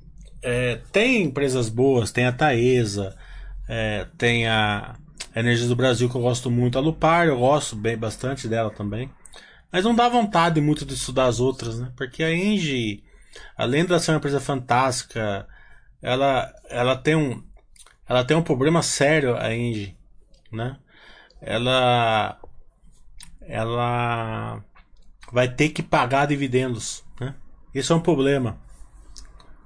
É, 0.42 0.78
tem 0.92 1.24
empresas 1.24 1.70
boas, 1.70 2.12
tem 2.12 2.26
a 2.26 2.32
Taesa, 2.32 3.16
é, 3.68 4.06
tem 4.18 4.48
a 4.48 4.96
Energias 5.36 5.70
do 5.70 5.76
Brasil 5.76 6.10
que 6.10 6.16
eu 6.16 6.22
gosto 6.22 6.50
muito, 6.50 6.78
a 6.78 6.82
Lupar 6.82 7.28
eu 7.28 7.38
gosto 7.38 7.76
bem 7.76 7.98
bastante 7.98 8.48
dela 8.48 8.72
também. 8.72 9.12
Mas 9.72 9.84
não 9.84 9.94
dá 9.94 10.10
vontade 10.10 10.62
muito 10.62 10.86
de 10.86 10.94
estudar 10.94 11.26
as 11.26 11.40
outras, 11.40 11.80
né? 11.80 11.92
Porque 11.96 12.24
a 12.24 12.34
Engie, 12.34 13.04
além 13.56 13.86
de 13.86 14.00
ser 14.00 14.12
uma 14.12 14.18
empresa 14.18 14.40
fantástica, 14.40 15.48
ela, 16.02 16.52
ela 16.70 16.96
tem 16.96 17.16
um 17.16 17.44
ela 18.08 18.24
tem 18.24 18.38
um 18.38 18.42
problema 18.42 18.82
sério 18.82 19.36
a 19.36 19.54
Engie, 19.54 19.98
né? 20.52 20.78
Ela 21.42 22.40
ela 23.42 24.64
vai 25.32 25.48
ter 25.54 25.70
que 25.70 25.84
pagar 25.84 26.26
dividendos, 26.26 27.04
né? 27.20 27.36
Isso 27.78 27.94
é 27.94 27.96
um 27.96 28.02
problema. 28.02 28.58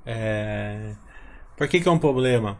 É... 0.05 0.95
Por 1.55 1.65
que, 1.69 1.79
que 1.79 1.87
é 1.87 1.91
um 1.91 1.97
problema? 1.97 2.59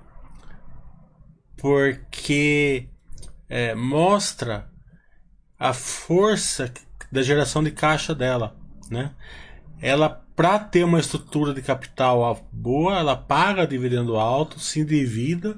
Porque 1.58 2.88
é, 3.50 3.76
mostra 3.76 4.70
a 5.60 5.74
força 5.74 6.74
da 7.12 7.22
geração 7.22 7.62
de 7.62 7.70
caixa 7.72 8.16
dela, 8.16 8.56
né? 8.90 9.14
Ela, 9.82 10.10
para 10.38 10.58
ter 10.58 10.86
uma 10.86 11.02
estrutura 11.02 11.54
de 11.54 11.62
capital 11.62 12.48
boa, 12.50 13.00
ela 13.00 13.18
paga 13.18 13.68
dividendo 13.68 14.16
alto, 14.16 14.58
se 14.58 14.80
endivida, 14.80 15.58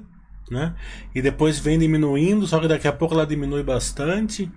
né? 0.50 0.74
E 1.14 1.22
depois 1.22 1.60
vem 1.60 1.78
diminuindo, 1.78 2.48
só 2.48 2.58
que 2.58 2.66
daqui 2.66 2.88
a 2.88 2.92
pouco 2.92 3.14
ela 3.14 3.26
diminui 3.26 3.62
bastante. 3.62 4.50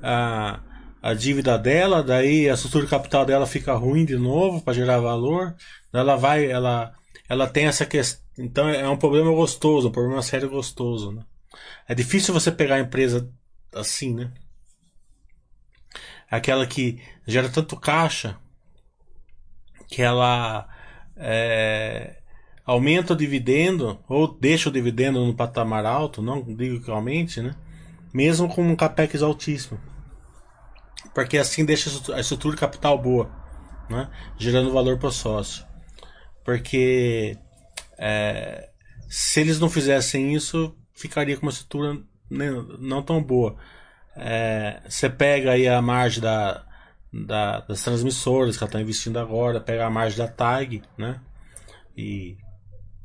Ah, 0.00 0.60
a 1.02 1.14
dívida 1.14 1.58
dela, 1.58 2.02
daí 2.02 2.48
a 2.48 2.54
estrutura 2.54 2.84
de 2.84 2.90
capital 2.90 3.24
dela 3.24 3.46
fica 3.46 3.72
ruim 3.74 4.04
de 4.04 4.16
novo 4.16 4.60
para 4.60 4.74
gerar 4.74 5.00
valor. 5.00 5.54
Ela 5.92 6.16
vai, 6.16 6.50
ela, 6.50 6.92
ela 7.28 7.46
tem 7.46 7.66
essa 7.66 7.86
questão. 7.86 8.20
Então 8.38 8.68
é 8.68 8.88
um 8.88 8.96
problema 8.96 9.30
gostoso, 9.32 9.88
um 9.88 9.92
problema 9.92 10.22
sério 10.22 10.48
gostoso. 10.48 11.12
Né? 11.12 11.22
É 11.88 11.94
difícil 11.94 12.32
você 12.34 12.52
pegar 12.52 12.76
a 12.76 12.80
empresa 12.80 13.30
assim, 13.74 14.14
né? 14.14 14.32
Aquela 16.30 16.66
que 16.66 17.02
gera 17.26 17.48
tanto 17.48 17.76
caixa 17.76 18.38
que 19.88 20.00
ela 20.00 20.68
é, 21.16 22.18
aumenta 22.64 23.14
o 23.14 23.16
dividendo 23.16 23.98
ou 24.08 24.28
deixa 24.28 24.68
o 24.68 24.72
dividendo 24.72 25.24
no 25.24 25.34
patamar 25.34 25.84
alto, 25.84 26.22
não 26.22 26.40
digo 26.42 26.84
que 26.84 26.90
aumente, 26.90 27.42
né? 27.42 27.56
Mesmo 28.14 28.48
com 28.48 28.62
um 28.62 28.76
capex 28.76 29.22
altíssimo. 29.22 29.80
Porque 31.14 31.38
assim 31.38 31.64
deixa 31.64 31.90
a 32.14 32.20
estrutura 32.20 32.54
de 32.54 32.60
capital 32.60 32.96
boa, 32.98 33.30
né? 33.88 34.08
Gerando 34.38 34.72
valor 34.72 34.98
para 34.98 35.08
o 35.08 35.12
sócio. 35.12 35.64
Porque 36.44 37.36
é, 37.98 38.70
se 39.08 39.40
eles 39.40 39.58
não 39.58 39.68
fizessem 39.68 40.34
isso, 40.34 40.74
ficaria 40.94 41.36
com 41.36 41.46
uma 41.46 41.52
estrutura 41.52 41.98
não 42.30 43.02
tão 43.02 43.22
boa. 43.22 43.56
É, 44.16 44.80
você 44.88 45.10
pega 45.10 45.52
aí 45.52 45.66
a 45.66 45.82
margem 45.82 46.22
da, 46.22 46.64
da, 47.12 47.60
das 47.60 47.82
transmissoras 47.82 48.56
que 48.56 48.62
ela 48.62 48.68
está 48.68 48.80
investindo 48.80 49.18
agora, 49.18 49.60
pega 49.60 49.86
a 49.86 49.90
margem 49.90 50.18
da 50.18 50.28
TAG, 50.28 50.82
né? 50.96 51.20
E 51.96 52.36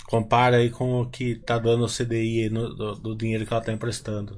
compara 0.06 0.58
aí 0.58 0.70
com 0.70 1.01
o 1.01 1.10
que 1.10 1.32
está 1.32 1.58
dando 1.58 1.86
o 1.86 1.89
CDI 1.89 2.49
no, 2.49 2.74
do, 2.74 2.95
do, 2.95 3.16
dinheiro 3.16 3.45
que 3.45 3.53
ela 3.53 3.62
está 3.62 3.74
emprestando. 3.74 4.38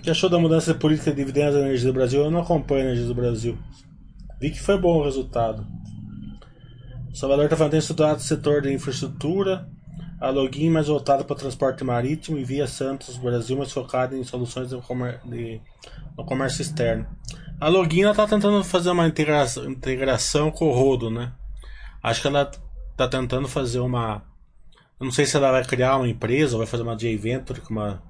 O 0.00 0.02
que 0.02 0.10
achou 0.10 0.30
da 0.30 0.38
mudança 0.38 0.72
de 0.72 0.78
política 0.78 1.10
de 1.10 1.18
dividendos 1.18 1.56
da 1.56 1.60
energia 1.60 1.88
do 1.88 1.92
Brasil? 1.92 2.22
Eu 2.22 2.30
não 2.30 2.40
acompanho 2.40 2.80
a 2.80 2.84
energia 2.86 3.06
do 3.06 3.14
Brasil. 3.14 3.58
Vi 4.40 4.50
que 4.50 4.58
foi 4.58 4.78
bom 4.78 4.98
o 4.98 5.04
resultado. 5.04 5.66
O 7.12 7.14
Salvador 7.14 7.44
está 7.44 7.54
fazendo 7.54 7.76
estudado 7.76 8.16
o 8.16 8.22
setor 8.22 8.62
de 8.62 8.72
infraestrutura, 8.72 9.68
a 10.18 10.30
login 10.30 10.70
mais 10.70 10.86
voltada 10.86 11.22
para 11.22 11.36
transporte 11.36 11.84
marítimo 11.84 12.38
e 12.38 12.44
via 12.44 12.66
Santos 12.66 13.18
Brasil 13.18 13.58
mais 13.58 13.70
focada 13.72 14.16
em 14.16 14.24
soluções 14.24 14.70
de, 14.70 14.76
de, 15.26 15.60
no 16.16 16.24
comércio 16.24 16.62
externo. 16.62 17.06
A 17.60 17.68
login 17.68 18.08
está 18.08 18.26
tentando 18.26 18.64
fazer 18.64 18.88
uma 18.88 19.06
integração, 19.06 19.70
integração 19.70 20.50
com 20.50 20.66
o 20.66 20.72
Rodo, 20.72 21.10
né? 21.10 21.30
Acho 22.02 22.22
que 22.22 22.26
ela 22.26 22.50
está 22.92 23.06
tentando 23.06 23.46
fazer 23.46 23.80
uma. 23.80 24.22
Eu 24.98 25.04
não 25.04 25.12
sei 25.12 25.26
se 25.26 25.36
ela 25.36 25.52
vai 25.52 25.62
criar 25.62 25.98
uma 25.98 26.08
empresa 26.08 26.54
ou 26.54 26.58
vai 26.60 26.66
fazer 26.66 26.84
uma 26.84 26.96
J-Venture 26.96 27.60
com 27.60 27.74
uma. 27.74 28.02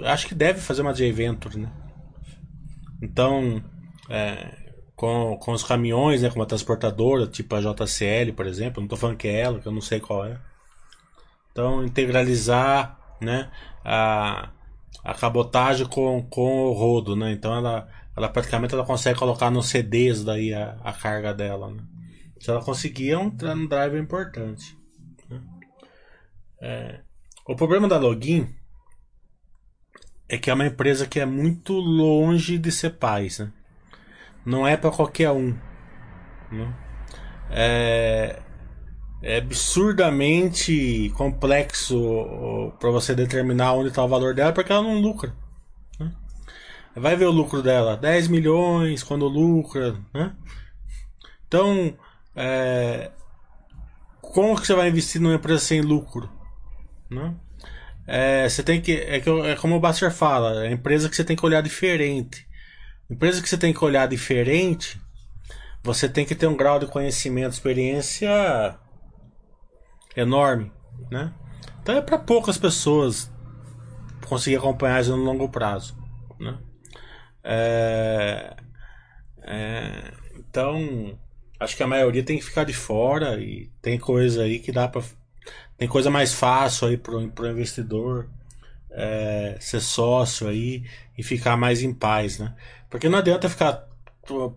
Acho 0.00 0.26
que 0.26 0.34
deve 0.34 0.60
fazer 0.60 0.82
uma 0.82 0.94
J-Venture, 0.94 1.58
né? 1.58 1.70
Então, 3.02 3.62
é, 4.08 4.56
com, 4.94 5.36
com 5.36 5.52
os 5.52 5.64
caminhões, 5.64 6.22
né, 6.22 6.30
com 6.30 6.36
uma 6.36 6.46
transportadora, 6.46 7.26
tipo 7.26 7.54
a 7.54 7.60
JCL, 7.60 8.32
por 8.34 8.46
exemplo, 8.46 8.80
não 8.80 8.86
estou 8.86 8.98
falando 8.98 9.16
que 9.16 9.26
é 9.26 9.40
ela, 9.40 9.58
que 9.58 9.66
eu 9.66 9.72
não 9.72 9.80
sei 9.80 9.98
qual 9.98 10.24
é. 10.24 10.38
Então, 11.50 11.84
integralizar 11.84 12.98
né, 13.20 13.50
a, 13.84 14.50
a 15.04 15.14
cabotagem 15.14 15.86
com, 15.86 16.22
com 16.22 16.66
o 16.66 16.72
rodo. 16.72 17.16
Né? 17.16 17.32
Então, 17.32 17.54
ela, 17.54 17.88
ela 18.16 18.28
praticamente 18.28 18.74
ela 18.74 18.86
consegue 18.86 19.18
colocar 19.18 19.50
nos 19.50 19.66
CDs 19.66 20.24
daí 20.24 20.54
a, 20.54 20.78
a 20.82 20.92
carga 20.92 21.34
dela. 21.34 21.70
Né? 21.70 21.82
Se 22.40 22.50
ela 22.50 22.62
conseguir, 22.62 23.10
é 23.10 23.18
um, 23.18 23.26
um 23.26 23.66
driver 23.66 24.00
importante. 24.00 24.78
Né? 25.28 25.40
É, 26.60 27.00
o 27.46 27.56
problema 27.56 27.88
da 27.88 27.98
Login 27.98 28.48
é 30.32 30.38
que 30.38 30.48
é 30.48 30.54
uma 30.54 30.64
empresa 30.64 31.06
que 31.06 31.20
é 31.20 31.26
muito 31.26 31.74
longe 31.74 32.56
de 32.56 32.72
ser 32.72 32.94
paz. 32.94 33.38
Né? 33.38 33.52
Não 34.46 34.66
é 34.66 34.78
para 34.78 34.90
qualquer 34.90 35.30
um. 35.30 35.54
Né? 36.50 36.74
É, 37.50 38.38
é 39.22 39.36
absurdamente 39.36 41.12
complexo 41.16 42.72
para 42.80 42.90
você 42.90 43.14
determinar 43.14 43.74
onde 43.74 43.90
está 43.90 44.02
o 44.02 44.08
valor 44.08 44.34
dela, 44.34 44.54
porque 44.54 44.72
ela 44.72 44.80
não 44.80 44.98
lucra. 45.02 45.36
Né? 46.00 46.10
Vai 46.96 47.14
ver 47.14 47.26
o 47.26 47.30
lucro 47.30 47.62
dela, 47.62 47.94
10 47.94 48.28
milhões 48.28 49.02
quando 49.02 49.28
lucra. 49.28 49.98
Né? 50.14 50.34
Então, 51.46 51.94
é, 52.34 53.10
como 54.22 54.58
que 54.58 54.66
você 54.66 54.74
vai 54.74 54.88
investir 54.88 55.20
numa 55.20 55.34
empresa 55.34 55.60
sem 55.60 55.82
lucro? 55.82 56.26
Né? 57.10 57.34
É, 58.06 58.48
você 58.48 58.62
tem 58.62 58.80
que 58.80 58.92
é, 58.92 59.20
que 59.20 59.30
é 59.30 59.56
como 59.56 59.76
o 59.76 59.80
Baster 59.80 60.10
fala, 60.10 60.66
é 60.66 60.72
empresa 60.72 61.08
que 61.08 61.16
você 61.16 61.24
tem 61.24 61.36
que 61.36 61.46
olhar 61.46 61.62
diferente. 61.62 62.46
Empresa 63.08 63.42
que 63.42 63.48
você 63.48 63.58
tem 63.58 63.72
que 63.72 63.84
olhar 63.84 64.08
diferente, 64.08 65.00
você 65.82 66.08
tem 66.08 66.24
que 66.24 66.34
ter 66.34 66.46
um 66.46 66.56
grau 66.56 66.78
de 66.78 66.86
conhecimento, 66.86 67.52
experiência 67.52 68.78
enorme, 70.16 70.72
né? 71.10 71.32
Então 71.82 71.96
é 71.96 72.00
para 72.00 72.18
poucas 72.18 72.56
pessoas 72.56 73.30
conseguir 74.26 74.56
acompanhar 74.56 75.00
isso 75.00 75.16
no 75.16 75.24
longo 75.24 75.48
prazo, 75.48 75.96
né? 76.40 76.58
É, 77.44 78.56
é, 79.42 80.12
então 80.36 81.18
acho 81.58 81.76
que 81.76 81.82
a 81.82 81.88
maioria 81.88 82.24
tem 82.24 82.38
que 82.38 82.44
ficar 82.44 82.64
de 82.64 82.72
fora 82.72 83.40
e 83.40 83.70
tem 83.80 83.98
coisa 83.98 84.42
aí 84.42 84.58
que 84.58 84.72
dá 84.72 84.88
para 84.88 85.02
tem 85.82 85.88
coisa 85.88 86.08
mais 86.08 86.32
fácil 86.32 86.86
aí 86.86 86.96
pro, 86.96 87.28
pro 87.32 87.50
investidor 87.50 88.30
é, 88.88 89.56
ser 89.58 89.80
sócio 89.80 90.46
aí 90.46 90.88
e 91.18 91.24
ficar 91.24 91.56
mais 91.56 91.82
em 91.82 91.92
paz, 91.92 92.38
né? 92.38 92.54
Porque 92.88 93.08
não 93.08 93.18
adianta 93.18 93.48
ficar 93.48 93.88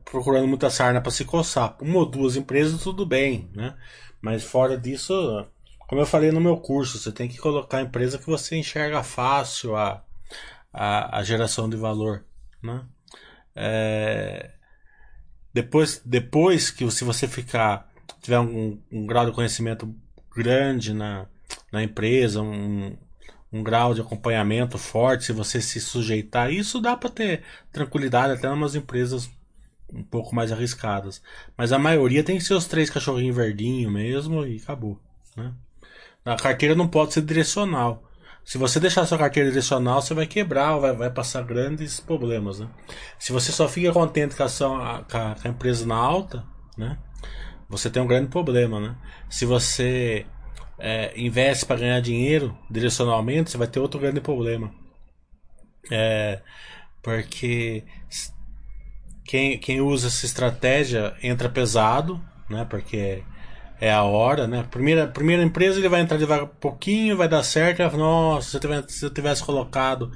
procurando 0.04 0.48
muita 0.48 0.70
sarna 0.70 1.02
para 1.02 1.12
se 1.12 1.26
coçar. 1.26 1.76
Uma 1.82 1.98
ou 1.98 2.06
duas 2.06 2.36
empresas 2.36 2.84
tudo 2.84 3.08
bem, 3.08 3.50
né? 3.56 3.76
Mas 4.22 4.44
fora 4.44 4.78
disso, 4.78 5.48
como 5.88 6.00
eu 6.00 6.06
falei 6.06 6.32
no 6.32 6.40
meu 6.40 6.58
curso, 6.58 7.00
você 7.00 7.12
tem 7.12 7.28
que 7.28 7.40
colocar 7.40 7.80
a 7.80 7.82
empresa 7.82 8.20
que 8.20 8.28
você 8.28 8.56
enxerga 8.56 9.02
fácil 9.02 9.76
a, 9.76 10.04
a, 10.72 11.18
a 11.18 11.24
geração 11.24 11.68
de 11.68 11.76
valor. 11.76 12.24
Né? 12.62 12.86
É, 13.56 14.52
depois, 15.52 16.00
depois 16.06 16.70
que 16.70 16.88
se 16.92 17.04
você 17.04 17.28
ficar 17.28 17.92
tiver 18.22 18.40
um, 18.40 18.80
um 18.92 19.08
grau 19.08 19.26
de 19.26 19.32
conhecimento 19.32 19.92
grande 20.36 20.94
na, 20.94 21.26
na 21.72 21.84
empresa, 21.84 22.42
um, 22.42 22.96
um 23.52 23.64
grau 23.64 23.94
de 23.94 24.02
acompanhamento 24.02 24.78
forte, 24.78 25.26
se 25.26 25.32
você 25.32 25.62
se 25.62 25.80
sujeitar 25.80 26.52
isso, 26.52 26.82
dá 26.82 26.98
para 26.98 27.10
ter 27.10 27.44
tranquilidade 27.72 28.34
até 28.34 28.48
em 28.48 28.52
umas 28.52 28.76
empresas 28.76 29.30
um 29.94 30.04
pouco 30.04 30.36
mais 30.36 30.52
arriscadas. 30.52 31.22
Mas 31.58 31.72
a 31.72 31.80
maioria 31.80 32.24
tem 32.24 32.38
que 32.38 32.44
ser 32.44 32.54
os 32.54 32.66
três 32.66 32.90
cachorrinhos 32.90 33.36
verdinho 33.36 33.90
mesmo 33.90 34.46
e 34.46 34.58
acabou. 34.58 35.00
Né? 35.36 35.54
A 36.26 36.36
carteira 36.36 36.76
não 36.76 36.88
pode 36.88 37.14
ser 37.14 37.22
direcional. 37.22 38.04
Se 38.44 38.58
você 38.58 38.80
deixar 38.80 39.06
sua 39.06 39.18
carteira 39.18 39.50
direcional, 39.50 40.02
você 40.02 40.14
vai 40.14 40.28
quebrar, 40.28 40.78
vai, 40.78 40.94
vai 40.94 41.10
passar 41.10 41.44
grandes 41.44 42.00
problemas. 42.00 42.60
Né? 42.60 42.68
Se 43.18 43.32
você 43.32 43.52
só 43.52 43.68
fica 43.68 43.92
contente 43.92 44.36
com 44.36 44.44
a, 44.44 44.98
a, 44.98 45.04
com 45.04 45.48
a 45.48 45.50
empresa 45.50 45.86
na 45.86 45.96
alta, 45.96 46.44
né? 46.78 46.98
Você 47.70 47.90
tem 47.90 48.02
um 48.02 48.08
grande 48.08 48.28
problema. 48.28 48.80
Né? 48.80 48.96
Se 49.30 49.46
você 49.46 50.26
é, 50.80 51.14
investe 51.20 51.66
para 51.66 51.78
ganhar 51.78 52.00
dinheiro 52.00 52.58
direcionalmente, 52.70 53.52
você 53.52 53.58
vai 53.58 53.68
ter 53.68 53.80
outro 53.80 54.00
grande 54.00 54.22
problema. 54.22 54.72
É, 55.92 56.42
porque 57.02 57.84
quem, 59.24 59.58
quem 59.58 59.82
usa 59.82 60.08
essa 60.08 60.26
estratégia 60.26 61.16
entra 61.22 61.50
pesado, 61.50 62.22
né? 62.50 62.66
Porque 62.70 63.24
é 63.80 63.92
a 63.92 64.04
hora, 64.04 64.48
né? 64.48 64.66
Primeira, 64.70 65.08
primeira 65.08 65.44
empresa 65.44 65.80
ele 65.80 65.90
vai 65.90 66.02
entrar 66.02 66.18
devagar 66.18 66.48
pouquinho, 66.48 67.18
vai 67.18 67.28
dar 67.28 67.44
certo. 67.44 67.98
Nossa, 67.98 68.50
se 68.50 68.58
eu, 68.58 68.62
tivesse, 68.62 68.90
se 68.90 69.06
eu 69.06 69.10
tivesse 69.10 69.44
colocado. 69.44 70.12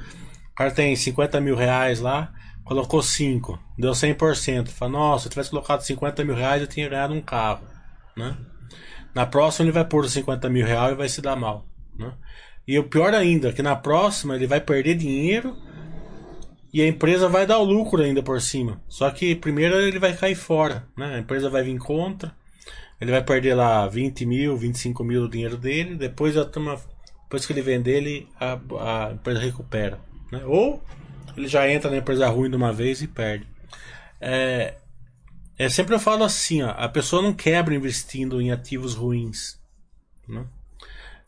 O 0.51 0.55
cara 0.55 0.71
tem 0.71 0.95
50 0.95 1.39
mil 1.39 1.55
reais 1.55 1.99
lá, 1.99 2.33
colocou 2.69 3.01
5, 3.01 3.59
deu 3.75 3.93
100%. 3.93 4.67
Fala, 4.67 4.91
nossa, 4.91 5.23
se 5.23 5.27
eu 5.27 5.31
tivesse 5.31 5.49
colocado 5.49 5.81
50 5.81 6.23
mil 6.23 6.35
reais, 6.35 6.61
eu 6.61 6.67
tinha 6.67 6.87
ganhado 6.87 7.15
um 7.15 7.21
carro, 7.21 7.63
né? 8.15 8.37
Na 9.13 9.25
próxima 9.25 9.65
ele 9.65 9.71
vai 9.71 9.83
pôr 9.83 10.05
os 10.05 10.13
50 10.13 10.47
mil 10.51 10.63
reais 10.63 10.91
e 10.91 10.95
vai 10.95 11.09
se 11.09 11.19
dar 11.19 11.35
mal, 11.35 11.65
né? 11.97 12.13
E 12.67 12.77
o 12.77 12.83
pior 12.83 13.15
ainda, 13.15 13.51
que 13.51 13.63
na 13.63 13.75
próxima 13.75 14.35
ele 14.35 14.45
vai 14.45 14.61
perder 14.61 14.95
dinheiro 14.95 15.57
e 16.71 16.83
a 16.83 16.87
empresa 16.87 17.27
vai 17.27 17.47
dar 17.47 17.57
o 17.57 17.63
lucro 17.63 18.03
ainda 18.03 18.21
por 18.21 18.39
cima. 18.39 18.79
Só 18.87 19.09
que 19.09 19.33
primeiro 19.33 19.75
ele 19.75 19.97
vai 19.97 20.15
cair 20.15 20.35
fora, 20.35 20.87
né? 20.95 21.15
A 21.15 21.19
empresa 21.19 21.49
vai 21.49 21.63
vir 21.63 21.79
contra, 21.79 22.31
ele 23.01 23.09
vai 23.09 23.23
perder 23.23 23.55
lá 23.55 23.87
20 23.87 24.27
mil, 24.27 24.55
25 24.55 25.03
mil 25.03 25.21
do 25.21 25.29
dinheiro 25.29 25.57
dele, 25.57 25.95
depois 25.95 26.37
a 26.37 26.45
turma, 26.45 26.79
depois 27.23 27.47
que 27.47 27.51
ele 27.51 27.63
vender, 27.63 27.97
ele, 27.97 28.27
a, 28.39 28.59
a 28.79 29.11
empresa 29.13 29.39
recupera. 29.39 29.99
Né? 30.31 30.43
Ou 30.45 30.79
ele 31.39 31.47
já 31.47 31.69
entra 31.69 31.89
na 31.89 31.97
empresa 31.97 32.27
ruim 32.27 32.49
de 32.49 32.55
uma 32.55 32.71
vez 32.73 33.01
e 33.01 33.07
perde. 33.07 33.47
É, 34.21 34.75
é 35.57 35.69
sempre 35.69 35.95
eu 35.95 35.99
falo 35.99 36.23
assim, 36.23 36.61
ó, 36.61 36.71
a 36.71 36.89
pessoa 36.89 37.21
não 37.21 37.33
quebra 37.33 37.73
investindo 37.75 38.41
em 38.41 38.51
ativos 38.51 38.93
ruins. 38.95 39.59
Né? 40.27 40.45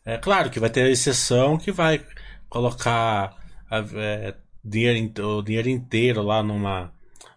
É 0.05 0.18
claro 0.18 0.49
que 0.49 0.59
vai 0.59 0.70
ter 0.70 0.84
a 0.84 0.89
exceção 0.89 1.57
que 1.57 1.72
vai 1.72 2.05
colocar 2.49 3.36
a- 3.70 3.86
é, 3.95 4.36
dinheiro, 4.64 4.97
in- 4.97 5.14
o 5.22 5.41
dinheiro 5.41 5.70
inteiro 5.70 6.22
lá 6.24 6.43
numa, 6.43 6.91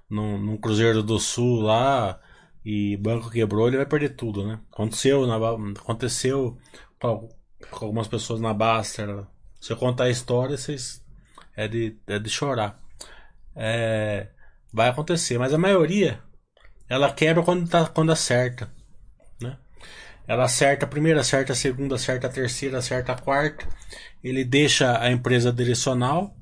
num, 0.08 0.38
num 0.38 0.56
Cruzeiro 0.56 1.02
do 1.02 1.18
Sul 1.18 1.60
lá 1.60 2.18
e 2.64 2.96
banco 2.96 3.30
quebrou, 3.30 3.68
ele 3.68 3.76
vai 3.76 3.86
perder 3.86 4.10
tudo, 4.16 4.46
né? 4.46 4.58
Aconteceu, 4.72 5.26
na, 5.26 5.36
aconteceu 5.78 6.56
com, 7.00 7.28
com 7.70 7.84
algumas 7.84 8.08
pessoas 8.08 8.40
na 8.40 8.54
Baster. 8.54 9.24
Se 9.60 9.72
eu 9.72 9.76
contar 9.76 10.04
a 10.04 10.10
história, 10.10 10.56
vocês 10.56 11.03
é 11.56 11.68
de, 11.68 11.96
é 12.06 12.18
de 12.18 12.30
chorar. 12.30 12.80
É, 13.56 14.28
vai 14.72 14.88
acontecer, 14.88 15.38
mas 15.38 15.54
a 15.54 15.58
maioria 15.58 16.20
ela 16.88 17.12
quebra 17.12 17.42
quando, 17.42 17.68
tá, 17.68 17.86
quando 17.86 18.12
acerta. 18.12 18.70
Né? 19.40 19.56
Ela 20.26 20.44
acerta 20.44 20.84
a 20.84 20.88
primeira, 20.88 21.20
acerta 21.20 21.52
a 21.52 21.56
segunda, 21.56 21.94
acerta 21.94 22.26
a 22.26 22.30
terceira, 22.30 22.78
acerta 22.78 23.12
a 23.12 23.18
quarta. 23.18 23.66
Ele 24.22 24.44
deixa 24.44 25.00
a 25.00 25.10
empresa 25.10 25.52
direcional. 25.52 26.36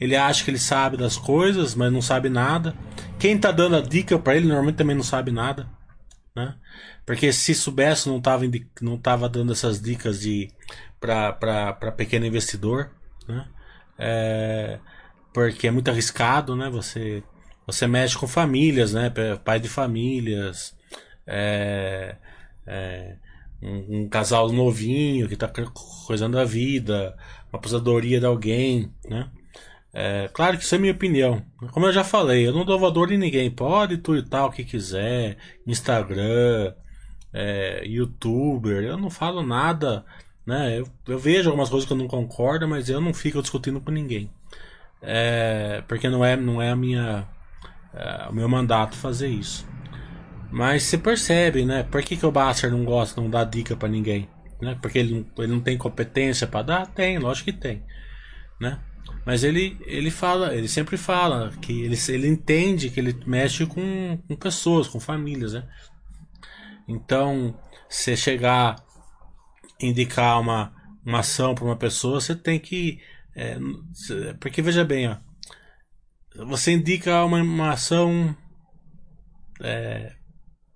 Ele 0.00 0.14
acha 0.14 0.44
que 0.44 0.50
ele 0.50 0.58
sabe 0.58 0.96
das 0.96 1.16
coisas, 1.16 1.74
mas 1.74 1.92
não 1.92 2.00
sabe 2.00 2.28
nada. 2.28 2.74
Quem 3.18 3.36
tá 3.36 3.50
dando 3.50 3.76
a 3.76 3.80
dica 3.80 4.18
para 4.18 4.36
ele 4.36 4.46
normalmente 4.46 4.76
também 4.76 4.94
não 4.94 5.02
sabe 5.02 5.32
nada. 5.32 5.68
Né? 6.36 6.54
Porque 7.04 7.32
se 7.32 7.54
soubesse, 7.54 8.08
não 8.08 8.20
tava, 8.20 8.46
indi- 8.46 8.70
não 8.80 8.96
tava 8.96 9.28
dando 9.28 9.52
essas 9.52 9.80
dicas 9.80 10.20
de 10.20 10.50
para 11.00 11.92
pequeno 11.96 12.26
investidor. 12.26 12.90
Né? 13.26 13.44
É, 13.98 14.78
porque 15.32 15.68
é 15.68 15.70
muito 15.70 15.90
arriscado, 15.90 16.54
né? 16.56 16.70
Você, 16.70 17.22
você 17.66 17.86
mexe 17.86 18.16
com 18.16 18.26
famílias, 18.26 18.92
né? 18.92 19.12
Pai 19.44 19.60
de 19.60 19.68
famílias, 19.68 20.76
é, 21.26 22.16
é, 22.66 23.16
um, 23.62 24.02
um 24.02 24.08
casal 24.08 24.50
novinho 24.52 25.28
que 25.28 25.34
está 25.34 25.50
coisando 26.06 26.38
a 26.38 26.44
vida, 26.44 27.16
uma 27.52 27.58
aposentadoria 27.58 28.20
de 28.20 28.26
alguém, 28.26 28.92
né? 29.08 29.30
É, 29.92 30.28
claro 30.32 30.56
que 30.56 30.64
isso 30.64 30.74
é 30.74 30.78
minha 30.78 30.92
opinião. 30.92 31.44
Como 31.72 31.86
eu 31.86 31.92
já 31.92 32.04
falei, 32.04 32.46
eu 32.46 32.52
não 32.52 32.64
dou 32.64 32.78
valor 32.78 33.10
em 33.10 33.18
ninguém. 33.18 33.50
Pode 33.50 33.98
tuitar 33.98 34.46
o 34.46 34.52
que 34.52 34.64
quiser, 34.64 35.38
Instagram, 35.66 36.74
é, 37.32 37.82
youtuber, 37.86 38.84
eu 38.84 38.96
não 38.96 39.10
falo 39.10 39.42
nada, 39.42 40.04
né? 40.48 40.78
Eu, 40.78 40.88
eu 41.06 41.18
vejo 41.18 41.50
algumas 41.50 41.68
coisas 41.68 41.86
que 41.86 41.92
eu 41.92 41.96
não 41.98 42.08
concordo, 42.08 42.66
mas 42.66 42.88
eu 42.88 43.02
não 43.02 43.12
fico 43.12 43.42
discutindo 43.42 43.82
com 43.82 43.90
ninguém. 43.90 44.30
É, 45.02 45.84
porque 45.86 46.08
não 46.08 46.24
é, 46.24 46.36
não 46.36 46.62
é 46.62 46.70
a 46.70 46.76
minha, 46.76 47.28
é, 47.92 48.28
o 48.30 48.32
meu 48.32 48.48
mandato 48.48 48.96
fazer 48.96 49.28
isso. 49.28 49.68
Mas 50.50 50.84
você 50.84 50.96
percebe, 50.96 51.66
né? 51.66 51.82
Por 51.82 52.02
que, 52.02 52.16
que 52.16 52.24
o 52.24 52.32
Basser 52.32 52.70
não 52.70 52.82
gosta, 52.82 53.20
não 53.20 53.28
dá 53.28 53.44
dica 53.44 53.76
pra 53.76 53.90
ninguém? 53.90 54.26
Né? 54.58 54.78
Porque 54.80 54.98
ele 54.98 55.14
não, 55.14 55.44
ele 55.44 55.52
não 55.52 55.60
tem 55.60 55.76
competência 55.76 56.46
pra 56.46 56.62
dar? 56.62 56.86
Tem, 56.86 57.18
lógico 57.18 57.52
que 57.52 57.58
tem. 57.58 57.84
Né? 58.58 58.80
Mas 59.26 59.44
ele, 59.44 59.76
ele 59.84 60.10
fala, 60.10 60.54
ele 60.54 60.66
sempre 60.66 60.96
fala 60.96 61.52
que 61.60 61.82
ele, 61.82 61.96
ele 62.08 62.26
entende 62.26 62.88
que 62.88 62.98
ele 62.98 63.14
mexe 63.26 63.66
com, 63.66 64.18
com 64.26 64.34
pessoas, 64.34 64.88
com 64.88 64.98
famílias, 64.98 65.52
né? 65.52 65.68
Então, 66.88 67.54
você 67.86 68.16
chegar 68.16 68.87
indicar 69.80 70.40
uma, 70.40 70.72
uma 71.04 71.20
ação 71.20 71.54
para 71.54 71.64
uma 71.64 71.76
pessoa, 71.76 72.20
você 72.20 72.34
tem 72.34 72.58
que. 72.60 73.00
é, 73.34 73.58
porque 74.40 74.62
veja 74.62 74.84
bem, 74.84 75.08
ó, 75.08 75.16
você 76.46 76.72
indica 76.72 77.22
uma, 77.24 77.42
uma 77.42 77.72
ação 77.72 78.34
é, 79.60 80.12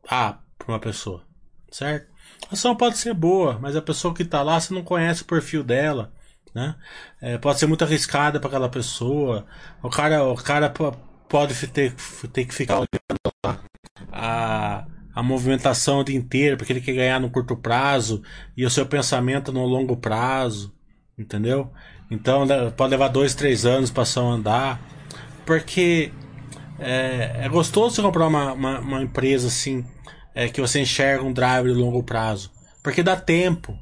A 0.09 0.39
para 0.59 0.69
uma 0.69 0.81
pessoa, 0.81 1.25
certo? 1.71 2.11
A 2.51 2.55
ação 2.55 2.77
pode 2.77 2.99
ser 2.99 3.15
boa, 3.15 3.59
mas 3.61 3.77
a 3.77 3.83
pessoa 3.83 4.15
que 4.15 4.23
está 4.23 4.43
lá 4.43 4.61
você 4.61 4.75
não 4.75 4.83
conhece 4.85 5.23
o 5.23 5.27
perfil 5.27 5.65
dela, 5.65 6.13
né? 6.55 6.77
É, 7.21 7.39
pode 7.39 7.59
ser 7.59 7.67
muito 7.67 7.85
arriscada 7.85 8.41
para 8.41 8.49
aquela 8.49 8.69
pessoa. 8.71 9.47
O 9.83 9.91
cara, 9.91 10.25
o 10.25 10.37
cara 10.37 10.71
po- 10.71 10.93
pode 11.29 11.55
ter, 11.69 11.95
ter 12.33 12.45
que 12.47 12.55
ficar 12.55 12.77
olhando 12.77 12.89
a, 13.45 13.59
a 15.15 15.23
movimentação 15.23 16.01
o 16.01 16.05
dia 16.05 16.17
inteiro, 16.17 16.57
porque 16.57 16.73
ele 16.73 16.81
quer 16.81 16.95
ganhar 16.95 17.21
no 17.21 17.31
curto 17.31 17.57
prazo 17.57 18.23
e 18.57 18.65
o 18.65 18.71
seu 18.71 18.87
pensamento 18.87 19.53
no 19.53 19.65
longo 19.67 19.97
prazo, 19.97 20.73
entendeu? 21.19 21.71
Então 22.11 22.45
le- 22.45 22.71
pode 22.73 22.91
levar 22.91 23.09
dois, 23.09 23.35
três 23.35 23.65
anos 23.65 23.91
para 23.91 24.03
ação 24.03 24.31
andar, 24.31 24.81
porque 25.45 26.13
é, 26.79 27.45
é 27.45 27.49
gostoso 27.49 27.97
você 27.97 28.03
comprar 28.03 28.27
uma, 28.27 28.53
uma, 28.53 28.79
uma 28.81 29.03
empresa 29.03 29.49
assim 29.49 29.85
é, 30.35 30.49
que 30.49 30.61
você 30.61 30.81
enxerga 30.81 31.23
um 31.25 31.33
driver 31.33 31.73
de 31.73 31.79
longo 31.79 32.03
prazo, 32.03 32.51
porque 32.83 33.03
dá 33.03 33.17
tempo, 33.17 33.79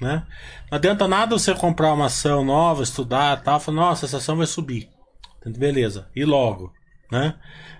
né? 0.00 0.24
Não 0.70 0.76
adianta 0.78 1.08
nada 1.08 1.36
você 1.38 1.54
comprar 1.54 1.92
uma 1.92 2.06
ação 2.06 2.44
nova, 2.44 2.82
estudar, 2.82 3.42
tal, 3.42 3.58
falar, 3.60 3.76
nossa, 3.76 4.06
essa 4.06 4.18
ação 4.18 4.36
vai 4.36 4.46
subir, 4.46 4.88
beleza? 5.58 6.08
E 6.14 6.24
logo, 6.24 6.72
né? 7.10 7.34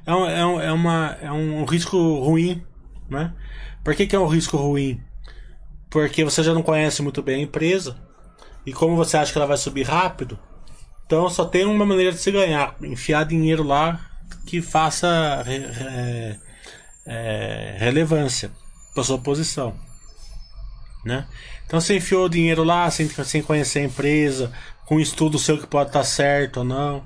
É, 0.06 0.10
é, 0.10 0.46
um, 0.46 0.60
é, 0.60 0.72
uma, 0.72 1.16
é 1.20 1.32
um 1.32 1.64
risco 1.64 1.96
ruim, 2.20 2.62
né? 3.08 3.32
Por 3.84 3.94
que, 3.94 4.06
que 4.06 4.16
é 4.16 4.18
um 4.18 4.26
risco 4.26 4.56
ruim? 4.56 5.00
Porque 5.90 6.24
você 6.24 6.42
já 6.42 6.52
não 6.52 6.62
conhece 6.62 7.02
muito 7.02 7.22
bem 7.22 7.36
a 7.36 7.42
empresa 7.44 7.96
e 8.66 8.72
como 8.72 8.96
você 8.96 9.16
acha 9.16 9.32
que 9.32 9.38
ela 9.38 9.46
vai 9.46 9.56
subir 9.56 9.84
rápido, 9.84 10.38
então 11.06 11.28
só 11.30 11.44
tem 11.44 11.64
uma 11.64 11.86
maneira 11.86 12.12
de 12.12 12.18
se 12.18 12.30
ganhar, 12.30 12.76
enfiar 12.82 13.24
dinheiro 13.24 13.62
lá 13.62 13.98
que 14.46 14.60
faça 14.60 15.42
re- 15.42 16.38
é, 17.06 17.76
relevância 17.78 18.50
para 18.94 19.02
sua 19.04 19.18
posição, 19.18 19.74
né? 21.04 21.26
Então 21.66 21.80
você 21.80 21.96
enfiou 21.96 22.28
dinheiro 22.28 22.64
lá 22.64 22.90
sem, 22.90 23.08
sem 23.08 23.42
conhecer 23.42 23.80
a 23.80 23.84
empresa, 23.84 24.52
com 24.86 25.00
estudo 25.00 25.38
seu 25.38 25.58
que 25.58 25.66
pode 25.66 25.90
estar 25.90 26.04
certo 26.04 26.58
ou 26.58 26.64
não. 26.64 27.04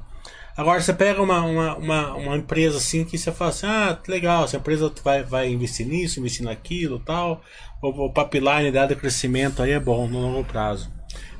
Agora 0.56 0.80
você 0.80 0.92
pega 0.92 1.22
uma, 1.22 1.40
uma, 1.42 1.76
uma, 1.76 2.14
uma 2.14 2.36
empresa 2.36 2.76
assim 2.76 3.04
que 3.04 3.16
você 3.16 3.32
fala 3.32 3.50
assim, 3.50 3.66
ah, 3.66 3.98
legal, 4.06 4.44
essa 4.44 4.58
empresa 4.58 4.92
vai, 5.02 5.22
vai 5.22 5.48
investir 5.48 5.86
nisso, 5.86 6.20
investir 6.20 6.44
naquilo 6.44 6.98
tal. 6.98 7.42
O, 7.80 8.06
o 8.06 8.12
pipeline 8.12 8.70
dela 8.70 8.88
de 8.88 8.96
crescimento 8.96 9.62
aí 9.62 9.70
é 9.70 9.80
bom 9.80 10.06
no 10.06 10.20
longo 10.20 10.44
prazo. 10.44 10.92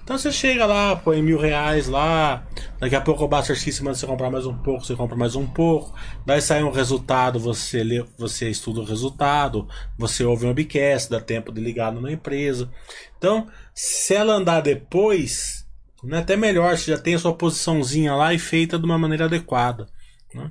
Então 0.02 0.18
você 0.18 0.32
chega 0.32 0.66
lá, 0.66 0.96
põe 0.96 1.22
mil 1.22 1.38
reais 1.38 1.86
lá, 1.86 2.44
daqui 2.80 2.96
a 2.96 3.00
pouco 3.00 3.24
o 3.24 3.28
Buster 3.28 3.56
System 3.56 3.84
manda 3.84 3.96
você 3.96 4.04
comprar 4.04 4.30
mais 4.30 4.44
um 4.46 4.54
pouco, 4.54 4.84
você 4.84 4.96
compra 4.96 5.16
mais 5.16 5.36
um 5.36 5.46
pouco, 5.46 5.94
daí 6.26 6.42
sai 6.42 6.64
um 6.64 6.72
resultado, 6.72 7.38
você 7.38 7.84
lê, 7.84 8.04
você 8.18 8.50
estuda 8.50 8.80
o 8.80 8.84
resultado, 8.84 9.68
você 9.96 10.24
ouve 10.24 10.44
um 10.44 10.48
webcast, 10.48 11.08
dá 11.08 11.20
tempo 11.20 11.52
de 11.52 11.60
ligar 11.60 11.92
numa 11.92 12.10
empresa. 12.10 12.68
Então, 13.16 13.46
se 13.72 14.12
ela 14.12 14.34
andar 14.34 14.60
depois, 14.60 15.61
né, 16.02 16.18
até 16.18 16.36
melhor, 16.36 16.76
você 16.76 16.90
já 16.90 16.98
tem 16.98 17.14
a 17.14 17.18
sua 17.18 17.34
posiçãozinha 17.34 18.14
lá 18.14 18.34
e 18.34 18.38
feita 18.38 18.78
de 18.78 18.84
uma 18.84 18.98
maneira 18.98 19.26
adequada. 19.26 19.86
né? 20.34 20.50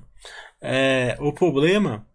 É, 0.62 1.18
o 1.20 1.34
problema 1.34 2.06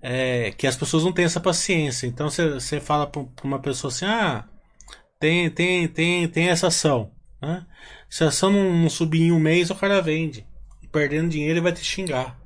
é 0.00 0.52
que 0.52 0.66
as 0.66 0.76
pessoas 0.76 1.04
não 1.04 1.12
têm 1.12 1.24
essa 1.24 1.40
paciência. 1.40 2.06
Então 2.06 2.28
você, 2.30 2.80
fala 2.80 3.06
para 3.06 3.24
uma 3.44 3.58
pessoa 3.58 3.92
assim, 3.92 4.04
ah, 4.04 4.44
tem, 5.18 5.50
tem, 5.50 5.86
tem, 5.88 6.28
tem 6.28 6.48
essa 6.48 6.68
ação. 6.68 7.12
Né? 7.40 7.66
Se 8.08 8.24
a 8.24 8.28
ação 8.28 8.50
não, 8.50 8.72
não 8.72 8.90
subir 8.90 9.22
em 9.22 9.32
um 9.32 9.38
mês, 9.38 9.70
o 9.70 9.74
cara 9.74 10.00
vende. 10.00 10.46
Perdendo 10.90 11.30
dinheiro, 11.30 11.54
ele 11.54 11.60
vai 11.60 11.72
te 11.72 11.84
xingar. 11.84 12.38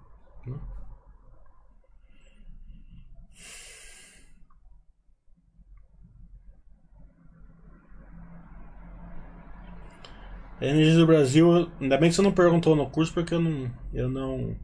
Energia 10.61 10.95
do 10.99 11.07
Brasil, 11.07 11.71
ainda 11.81 11.99
bem 11.99 12.09
que 12.09 12.17
você 12.17 12.23
não 12.23 12.33
perguntou 12.33 12.75
no 12.75 12.89
curso, 12.89 13.13
porque 13.13 13.35
eu 13.35 13.41
não, 13.41 13.71
eu 13.93 14.09
não, 14.09 14.57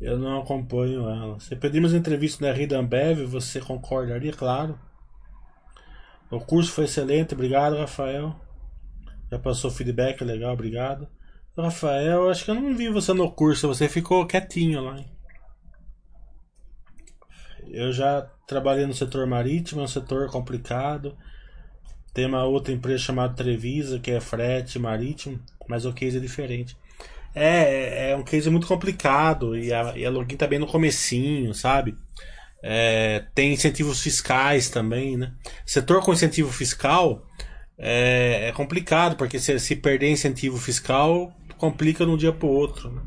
eu 0.00 0.18
não 0.18 0.40
acompanho 0.40 1.08
ela. 1.08 1.38
Se 1.38 1.54
pedimos 1.54 1.94
entrevista 1.94 2.44
na 2.44 2.52
Rida 2.52 2.78
Ambev, 2.78 3.24
você 3.26 3.60
concordaria? 3.60 4.32
Claro. 4.32 4.78
O 6.30 6.40
curso 6.40 6.72
foi 6.72 6.84
excelente, 6.84 7.34
obrigado, 7.34 7.76
Rafael. 7.76 8.34
Já 9.30 9.38
passou 9.38 9.70
feedback, 9.70 10.22
legal, 10.22 10.52
obrigado. 10.52 11.08
Rafael, 11.56 12.30
acho 12.30 12.44
que 12.44 12.50
eu 12.50 12.54
não 12.54 12.74
vi 12.76 12.88
você 12.88 13.12
no 13.12 13.30
curso, 13.30 13.66
você 13.66 13.88
ficou 13.88 14.26
quietinho 14.26 14.80
lá. 14.80 14.98
hein? 14.98 15.06
Eu 17.70 17.92
já 17.92 18.22
trabalhei 18.46 18.86
no 18.86 18.94
setor 18.94 19.26
marítimo, 19.26 19.80
é 19.80 19.84
um 19.84 19.88
setor 19.88 20.30
complicado. 20.30 21.16
Tem 22.12 22.26
uma 22.26 22.44
outra 22.44 22.72
empresa 22.72 22.98
chamada 22.98 23.34
Trevisa, 23.34 23.98
que 23.98 24.10
é 24.10 24.20
frete 24.20 24.78
marítimo, 24.78 25.38
mas 25.68 25.84
o 25.84 25.92
case 25.92 26.16
é 26.16 26.20
diferente. 26.20 26.76
É, 27.34 28.10
é 28.10 28.16
um 28.16 28.24
case 28.24 28.50
muito 28.50 28.66
complicado 28.66 29.56
e 29.56 29.72
a, 29.72 29.96
e 29.96 30.04
a 30.04 30.10
login 30.10 30.36
tá 30.36 30.46
bem 30.46 30.58
no 30.58 30.66
comecinho, 30.66 31.54
sabe? 31.54 31.96
É, 32.62 33.24
tem 33.34 33.52
incentivos 33.52 34.00
fiscais 34.00 34.68
também, 34.68 35.16
né? 35.16 35.32
Setor 35.64 36.02
com 36.02 36.12
incentivo 36.12 36.50
fiscal 36.50 37.24
é, 37.78 38.48
é 38.48 38.52
complicado, 38.52 39.16
porque 39.16 39.38
se, 39.38 39.56
se 39.60 39.76
perder 39.76 40.10
incentivo 40.10 40.56
fiscal, 40.58 41.32
complica 41.56 42.04
de 42.04 42.10
um 42.10 42.16
dia 42.16 42.32
pro 42.32 42.48
outro. 42.48 42.90
Né? 42.90 43.02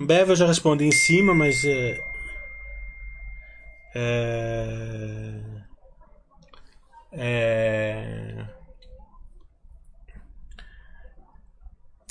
Ambev 0.00 0.30
eu 0.30 0.36
já 0.36 0.46
respondi 0.46 0.84
em 0.84 0.92
cima, 0.92 1.34
mas 1.34 1.64
é, 1.64 1.98
é, 3.94 5.40
É... 7.16 8.44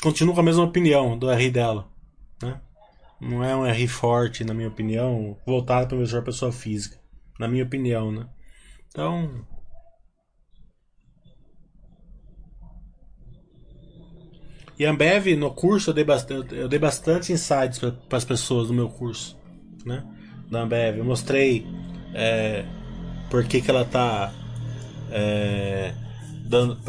Continuo 0.01 0.34
com 0.34 0.39
a 0.39 0.43
mesma 0.43 0.63
opinião 0.63 1.17
do 1.17 1.31
RI 1.31 1.51
dela. 1.51 1.89
Né? 2.41 2.59
Não 3.19 3.43
é 3.43 3.55
um 3.55 3.65
RI 3.69 3.88
forte, 3.88 4.43
na 4.43 4.53
minha 4.53 4.67
opinião, 4.67 5.38
voltado 5.45 5.95
para 5.95 6.19
o 6.19 6.23
pessoa 6.23 6.51
física. 6.51 6.99
Na 7.39 7.47
minha 7.47 7.63
opinião, 7.63 8.11
né? 8.11 8.27
Então. 8.89 9.45
E 14.77 14.86
Ambev, 14.86 15.36
no 15.38 15.53
curso, 15.53 15.89
eu 15.89 15.93
dei 15.93 16.03
bastante, 16.03 16.55
eu 16.55 16.67
dei 16.67 16.79
bastante 16.79 17.31
insights 17.31 17.79
para 17.79 18.17
as 18.17 18.25
pessoas 18.25 18.69
no 18.69 18.73
meu 18.73 18.89
curso, 18.89 19.39
né? 19.86 20.05
Da 20.54 20.62
Ambev. 20.62 20.99
Eu 20.99 21.06
mostrei 21.06 21.68
é, 22.14 22.64
por 23.30 23.43
que, 23.43 23.62
que 23.62 23.70
ela 23.70 23.84
tá 23.84 24.32
é, 25.12 25.93
dando, 26.45 26.80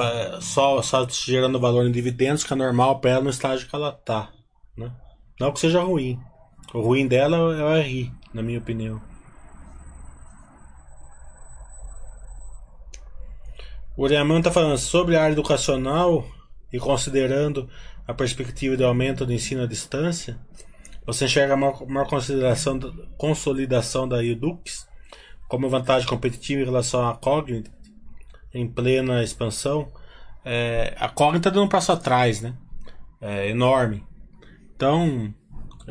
só, 0.40 0.80
só 0.82 1.08
gerando 1.08 1.58
valor 1.58 1.86
em 1.86 1.92
dividendos, 1.92 2.44
que 2.44 2.52
é 2.52 2.56
normal 2.56 3.00
para 3.00 3.12
ela 3.12 3.24
no 3.24 3.30
estágio 3.30 3.68
que 3.68 3.74
ela 3.74 3.92
tá, 3.92 4.30
né? 4.76 4.92
Não 5.40 5.52
que 5.52 5.60
seja 5.60 5.82
ruim. 5.82 6.20
O 6.72 6.80
ruim 6.80 7.08
dela 7.08 7.36
é 7.36 7.64
o 7.64 7.82
RI, 7.82 8.12
na 8.32 8.42
minha 8.42 8.58
opinião. 8.58 9.00
O 13.96 14.02
Oriaman 14.02 14.38
está 14.38 14.50
falando 14.50 14.76
sobre 14.76 15.16
a 15.16 15.22
área 15.22 15.32
educacional 15.32 16.26
e 16.72 16.78
considerando 16.78 17.68
a 18.06 18.12
perspectiva 18.12 18.76
de 18.76 18.84
aumento 18.84 19.24
do 19.24 19.32
ensino 19.32 19.62
à 19.62 19.66
distância, 19.66 20.36
você 21.06 21.26
enxerga 21.26 21.54
a 21.54 21.56
maior, 21.56 21.86
maior 21.86 22.08
consideração, 22.08 22.78
consolidação 23.16 24.08
da 24.08 24.22
Edux 24.24 24.88
como 25.48 25.68
vantagem 25.68 26.08
competitiva 26.08 26.62
em 26.62 26.64
relação 26.64 27.06
à 27.06 27.14
Cognite 27.14 27.70
em 28.52 28.68
plena 28.68 29.22
expansão. 29.22 29.92
É, 30.44 30.94
a 30.98 31.08
Cognite 31.08 31.38
está 31.38 31.50
dando 31.50 31.64
um 31.64 31.68
passo 31.68 31.92
atrás, 31.92 32.40
né? 32.40 32.54
É 33.20 33.48
enorme. 33.48 34.04
Então, 34.74 35.34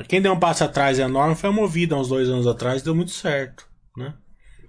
quem 0.08 0.22
deu 0.22 0.34
um 0.34 0.40
passo 0.40 0.64
atrás 0.64 0.98
enorme 1.00 1.36
foi 1.36 1.50
a 1.50 1.54
Movida 1.54 1.96
uns 1.96 2.10
dois 2.10 2.30
anos 2.30 2.48
atrás 2.48 2.82
deu 2.82 2.96
muito 2.96 3.12
certo, 3.12 3.68
né? 3.96 4.14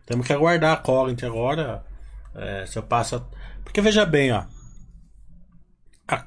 Temos 0.07 0.27
que 0.27 0.33
aguardar 0.33 0.75
a 0.75 0.77
Cognite 0.77 1.25
agora. 1.25 1.85
É, 2.35 2.67
se 2.67 2.79
eu 2.79 2.83
passo. 2.83 3.25
Porque 3.63 3.81
veja 3.81 4.05
bem, 4.05 4.33
ó. 4.33 4.45
A, 6.07 6.27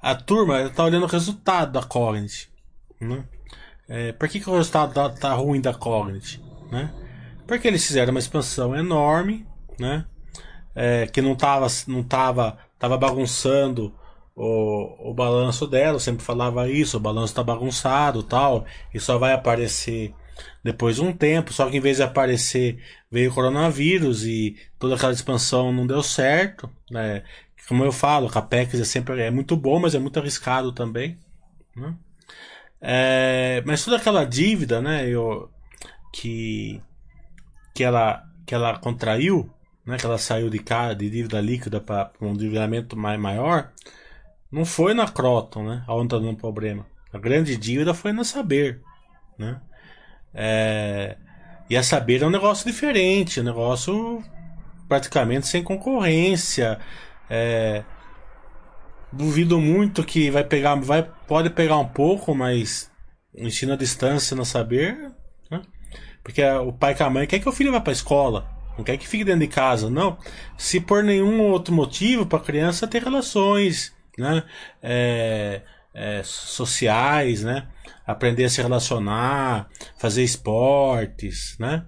a 0.00 0.14
turma 0.14 0.62
está 0.62 0.84
olhando 0.84 1.04
o 1.04 1.08
resultado 1.08 1.72
da 1.72 1.82
Cognite. 1.82 2.50
Né? 3.00 3.24
É, 3.94 4.10
por 4.10 4.26
que, 4.26 4.40
que 4.40 4.48
o 4.48 4.54
resultado 4.54 4.94
tá, 4.94 5.10
tá 5.10 5.34
ruim 5.34 5.60
da 5.60 5.74
Cognite? 5.74 6.42
Né? 6.70 6.90
Porque 7.46 7.68
eles 7.68 7.86
fizeram 7.86 8.10
uma 8.10 8.18
expansão 8.18 8.74
enorme, 8.74 9.46
né? 9.78 10.06
É, 10.74 11.06
que 11.06 11.20
não 11.20 11.34
estava 11.34 11.66
não 11.86 12.02
tava, 12.02 12.56
tava 12.78 12.96
bagunçando 12.96 13.94
o, 14.34 15.10
o 15.10 15.12
balanço 15.12 15.66
dela, 15.66 15.96
eu 15.96 16.00
sempre 16.00 16.24
falava 16.24 16.70
isso, 16.70 16.96
o 16.96 17.00
balanço 17.00 17.32
está 17.32 17.42
bagunçado 17.42 18.22
tal, 18.22 18.64
e 18.94 18.98
só 18.98 19.18
vai 19.18 19.34
aparecer 19.34 20.14
depois 20.64 20.96
de 20.96 21.02
um 21.02 21.12
tempo, 21.12 21.52
só 21.52 21.68
que 21.68 21.76
em 21.76 21.80
vez 21.80 21.98
de 21.98 22.02
aparecer 22.02 22.82
veio 23.10 23.30
o 23.30 23.34
coronavírus 23.34 24.24
e 24.24 24.56
toda 24.78 24.94
aquela 24.94 25.12
expansão 25.12 25.70
não 25.70 25.86
deu 25.86 26.02
certo, 26.02 26.70
né? 26.90 27.24
Como 27.68 27.84
eu 27.84 27.92
falo, 27.92 28.26
o 28.26 28.30
Capex 28.30 28.80
é 28.80 28.84
sempre 28.84 29.20
é 29.20 29.30
muito 29.30 29.54
bom, 29.54 29.78
mas 29.78 29.94
é 29.94 29.98
muito 29.98 30.18
arriscado 30.18 30.72
também. 30.72 31.18
Né? 31.76 31.94
É, 32.84 33.62
mas 33.64 33.84
toda 33.84 33.96
aquela 33.96 34.24
dívida, 34.24 34.80
né, 34.82 35.08
eu, 35.08 35.48
que, 36.12 36.82
que, 37.72 37.84
ela, 37.84 38.24
que 38.44 38.52
ela 38.52 38.76
contraiu, 38.76 39.48
né, 39.86 39.96
que 39.96 40.04
ela 40.04 40.18
saiu 40.18 40.50
de, 40.50 40.58
cara, 40.58 40.92
de 40.92 41.08
dívida 41.08 41.40
líquida 41.40 41.80
para 41.80 42.10
um 42.20 42.30
endividamento 42.30 42.96
mais, 42.96 43.20
maior, 43.20 43.70
não 44.50 44.64
foi 44.64 44.94
na 44.94 45.06
Croton, 45.06 45.64
né, 45.64 45.84
onde 45.86 46.06
está 46.06 46.18
dando 46.18 46.36
problema. 46.36 46.84
A 47.12 47.18
grande 47.18 47.56
dívida 47.56 47.94
foi 47.94 48.12
na 48.12 48.24
Saber. 48.24 48.80
Né? 49.38 49.60
É, 50.34 51.16
e 51.70 51.76
a 51.76 51.82
Saber 51.84 52.22
é 52.22 52.26
um 52.26 52.30
negócio 52.30 52.66
diferente, 52.66 53.40
um 53.40 53.44
negócio 53.44 54.22
praticamente 54.88 55.46
sem 55.46 55.62
concorrência. 55.62 56.80
É, 57.30 57.84
duvido 59.12 59.60
muito 59.60 60.04
que 60.04 60.30
vai 60.30 60.42
pegar, 60.42 60.74
vai, 60.76 61.08
pode 61.26 61.50
pegar 61.50 61.78
um 61.78 61.86
pouco, 61.86 62.34
mas 62.34 62.90
ensino 63.36 63.72
à 63.72 63.76
distância 63.76 64.36
não 64.36 64.44
saber, 64.44 65.12
né? 65.50 65.62
porque 66.22 66.42
o 66.44 66.72
pai 66.72 66.94
com 66.94 67.04
a 67.04 67.10
mãe 67.10 67.26
quer 67.26 67.38
que 67.38 67.48
o 67.48 67.52
filho 67.52 67.72
vá 67.72 67.80
para 67.80 67.92
a 67.92 67.94
escola, 67.94 68.50
não 68.76 68.84
quer 68.84 68.96
que 68.96 69.06
fique 69.06 69.24
dentro 69.24 69.40
de 69.40 69.48
casa, 69.48 69.90
não. 69.90 70.16
Se 70.56 70.80
por 70.80 71.02
nenhum 71.02 71.40
outro 71.42 71.74
motivo 71.74 72.26
para 72.26 72.38
a 72.38 72.42
criança 72.42 72.86
ter 72.86 73.02
relações, 73.02 73.92
né, 74.18 74.42
é, 74.82 75.62
é, 75.94 76.22
sociais, 76.24 77.42
né, 77.42 77.68
aprender 78.06 78.44
a 78.44 78.48
se 78.48 78.62
relacionar, 78.62 79.68
fazer 79.98 80.22
esportes, 80.22 81.56
né, 81.58 81.84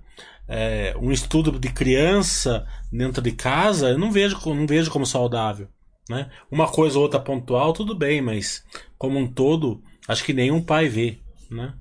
é, 0.47 0.95
um 1.01 1.11
estudo 1.11 1.59
de 1.59 1.73
criança 1.73 2.67
dentro 2.93 3.23
de 3.23 3.33
casa, 3.33 3.91
eu 3.91 3.99
não 3.99 4.13
vejo, 4.13 4.39
não 4.47 4.67
vejo 4.67 4.91
como 4.91 5.07
saudável. 5.07 5.69
Né? 6.09 6.31
Uma 6.51 6.71
coisa 6.71 6.99
ou 6.99 7.03
outra 7.03 7.19
pontual, 7.19 7.73
tudo 7.73 7.95
bem, 7.95 8.21
mas 8.21 8.65
como 8.99 9.19
um 9.19 9.27
todo, 9.27 9.83
acho 10.07 10.25
que 10.25 10.33
nenhum 10.33 10.63
pai 10.63 10.89
vê. 10.89 11.19
Né? 11.51 11.75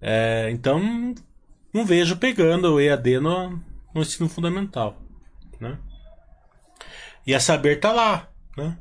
É, 0.00 0.48
então, 0.52 1.14
não 1.72 1.84
vejo 1.84 2.16
pegando 2.16 2.74
o 2.74 2.80
EAD 2.80 3.20
no, 3.20 3.60
no 3.94 4.02
ensino 4.02 4.28
fundamental. 4.28 4.96
Né? 5.60 5.78
E 7.26 7.34
a 7.34 7.40
saber 7.40 7.80
tá 7.80 7.92
lá, 7.92 8.28
né? 8.56 8.78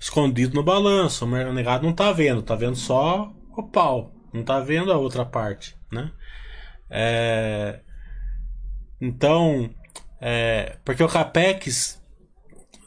escondido 0.00 0.54
no 0.54 0.62
balanço. 0.62 1.24
O 1.24 1.52
negado 1.52 1.86
não 1.86 1.92
tá 1.92 2.12
vendo, 2.12 2.42
tá 2.42 2.54
vendo 2.54 2.76
só 2.76 3.32
o 3.56 3.62
pau, 3.62 4.12
não 4.32 4.42
tá 4.42 4.60
vendo 4.60 4.92
a 4.92 4.96
outra 4.96 5.24
parte. 5.24 5.76
Né? 5.90 6.10
É, 6.90 7.80
então, 9.00 9.70
é, 10.20 10.78
porque 10.84 11.02
o 11.02 11.08
Capex 11.08 12.02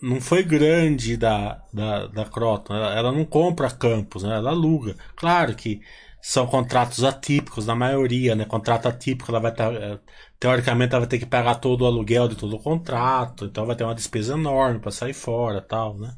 não 0.02 0.22
foi 0.22 0.44
grande 0.44 1.18
da, 1.18 1.62
da, 1.74 2.08
da 2.08 2.26
Croton, 2.26 2.76
ela, 2.76 2.94
ela 2.94 3.12
não 3.12 3.26
compra 3.26 3.70
campos, 3.70 4.24
né? 4.24 4.36
ela 4.36 4.52
aluga. 4.52 4.96
Claro 5.16 5.56
que 5.56 5.82
são 6.22 6.48
contratos 6.48 7.04
atípicos, 7.04 7.66
na 7.66 7.76
maioria, 7.76 8.36
né? 8.36 8.46
Contrato 8.46 8.88
atípico, 8.88 9.32
ela 9.32 9.40
vai 9.40 9.52
estar. 9.52 9.72
Tá, 9.72 9.80
é, 9.80 10.00
teoricamente, 10.40 10.94
ela 10.94 11.02
vai 11.02 11.10
ter 11.10 11.20
que 11.20 11.26
pagar 11.26 11.56
todo 11.56 11.82
o 11.82 11.86
aluguel 11.86 12.28
de 12.28 12.36
todo 12.36 12.56
o 12.56 12.60
contrato, 12.60 13.46
então 13.46 13.66
vai 13.66 13.76
ter 13.76 13.84
uma 13.84 13.96
despesa 13.96 14.34
enorme 14.34 14.80
para 14.80 14.92
sair 14.92 15.14
fora 15.14 15.62
tal, 15.62 15.98
né? 15.98 16.14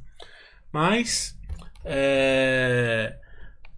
Mas. 0.72 1.38
É, 1.86 3.16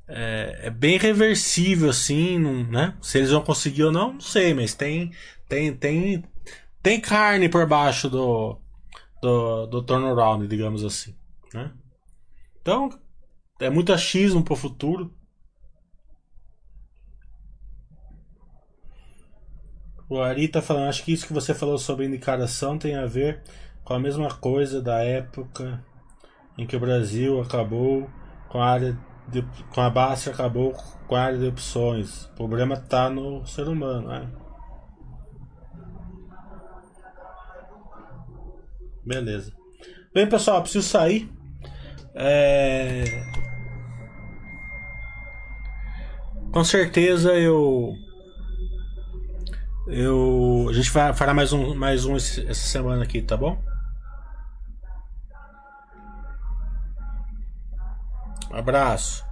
é, 0.07 0.59
é, 0.63 0.69
bem 0.69 0.97
reversível, 0.97 1.89
assim, 1.89 2.37
não, 2.37 2.63
né? 2.65 2.95
Se 3.01 3.17
eles 3.17 3.31
vão 3.31 3.41
conseguir 3.41 3.83
ou 3.83 3.91
não, 3.91 4.13
não 4.13 4.21
sei, 4.21 4.53
mas 4.53 4.73
tem, 4.73 5.11
tem, 5.47 5.73
tem, 5.73 6.23
tem 6.83 6.99
carne 6.99 7.47
por 7.47 7.65
baixo 7.65 8.09
do, 8.09 8.59
do, 9.21 9.67
do 9.67 9.83
turnaround, 9.83 10.47
digamos 10.47 10.83
assim. 10.83 11.15
Né? 11.53 11.71
Então, 12.61 12.89
é 13.59 13.69
muito 13.69 13.93
achismo 13.93 14.43
para 14.43 14.53
o 14.53 14.57
futuro. 14.57 15.13
O 20.09 20.19
Ari 20.19 20.47
tá 20.47 20.61
falando, 20.61 20.89
acho 20.89 21.05
que 21.05 21.13
isso 21.13 21.25
que 21.25 21.33
você 21.33 21.53
falou 21.53 21.77
sobre 21.77 22.05
indicação 22.05 22.77
tem 22.77 22.95
a 22.97 23.05
ver 23.05 23.41
com 23.83 23.93
a 23.93 23.99
mesma 23.99 24.29
coisa 24.33 24.81
da 24.81 25.01
época 25.01 25.85
em 26.57 26.67
que 26.67 26.75
o 26.75 26.79
Brasil 26.79 27.39
acabou 27.39 28.09
com 28.49 28.61
a 28.61 28.69
área 28.69 28.97
de, 29.29 29.41
com 29.73 29.79
a 29.79 29.89
base 29.89 30.29
acabou 30.29 30.73
com 31.07 31.15
a 31.15 31.21
área 31.21 31.39
de 31.39 31.47
opções. 31.47 32.25
O 32.25 32.35
problema 32.35 32.75
está 32.75 33.09
no 33.09 33.45
ser 33.45 33.67
humano, 33.67 34.09
né? 34.09 34.29
Beleza. 39.05 39.51
Bem, 40.13 40.27
pessoal, 40.27 40.61
preciso 40.61 40.87
sair. 40.87 41.31
É... 42.13 43.03
Com 46.51 46.63
certeza 46.63 47.33
eu. 47.33 47.93
Eu. 49.87 50.67
A 50.69 50.73
gente 50.73 50.91
vai 50.91 51.13
fará 51.13 51.33
mais 51.33 51.53
um, 51.53 51.73
mais 51.73 52.05
um 52.05 52.15
essa 52.15 52.53
semana 52.53 53.03
aqui, 53.03 53.21
tá 53.21 53.37
bom? 53.37 53.57
abraço. 58.61 59.25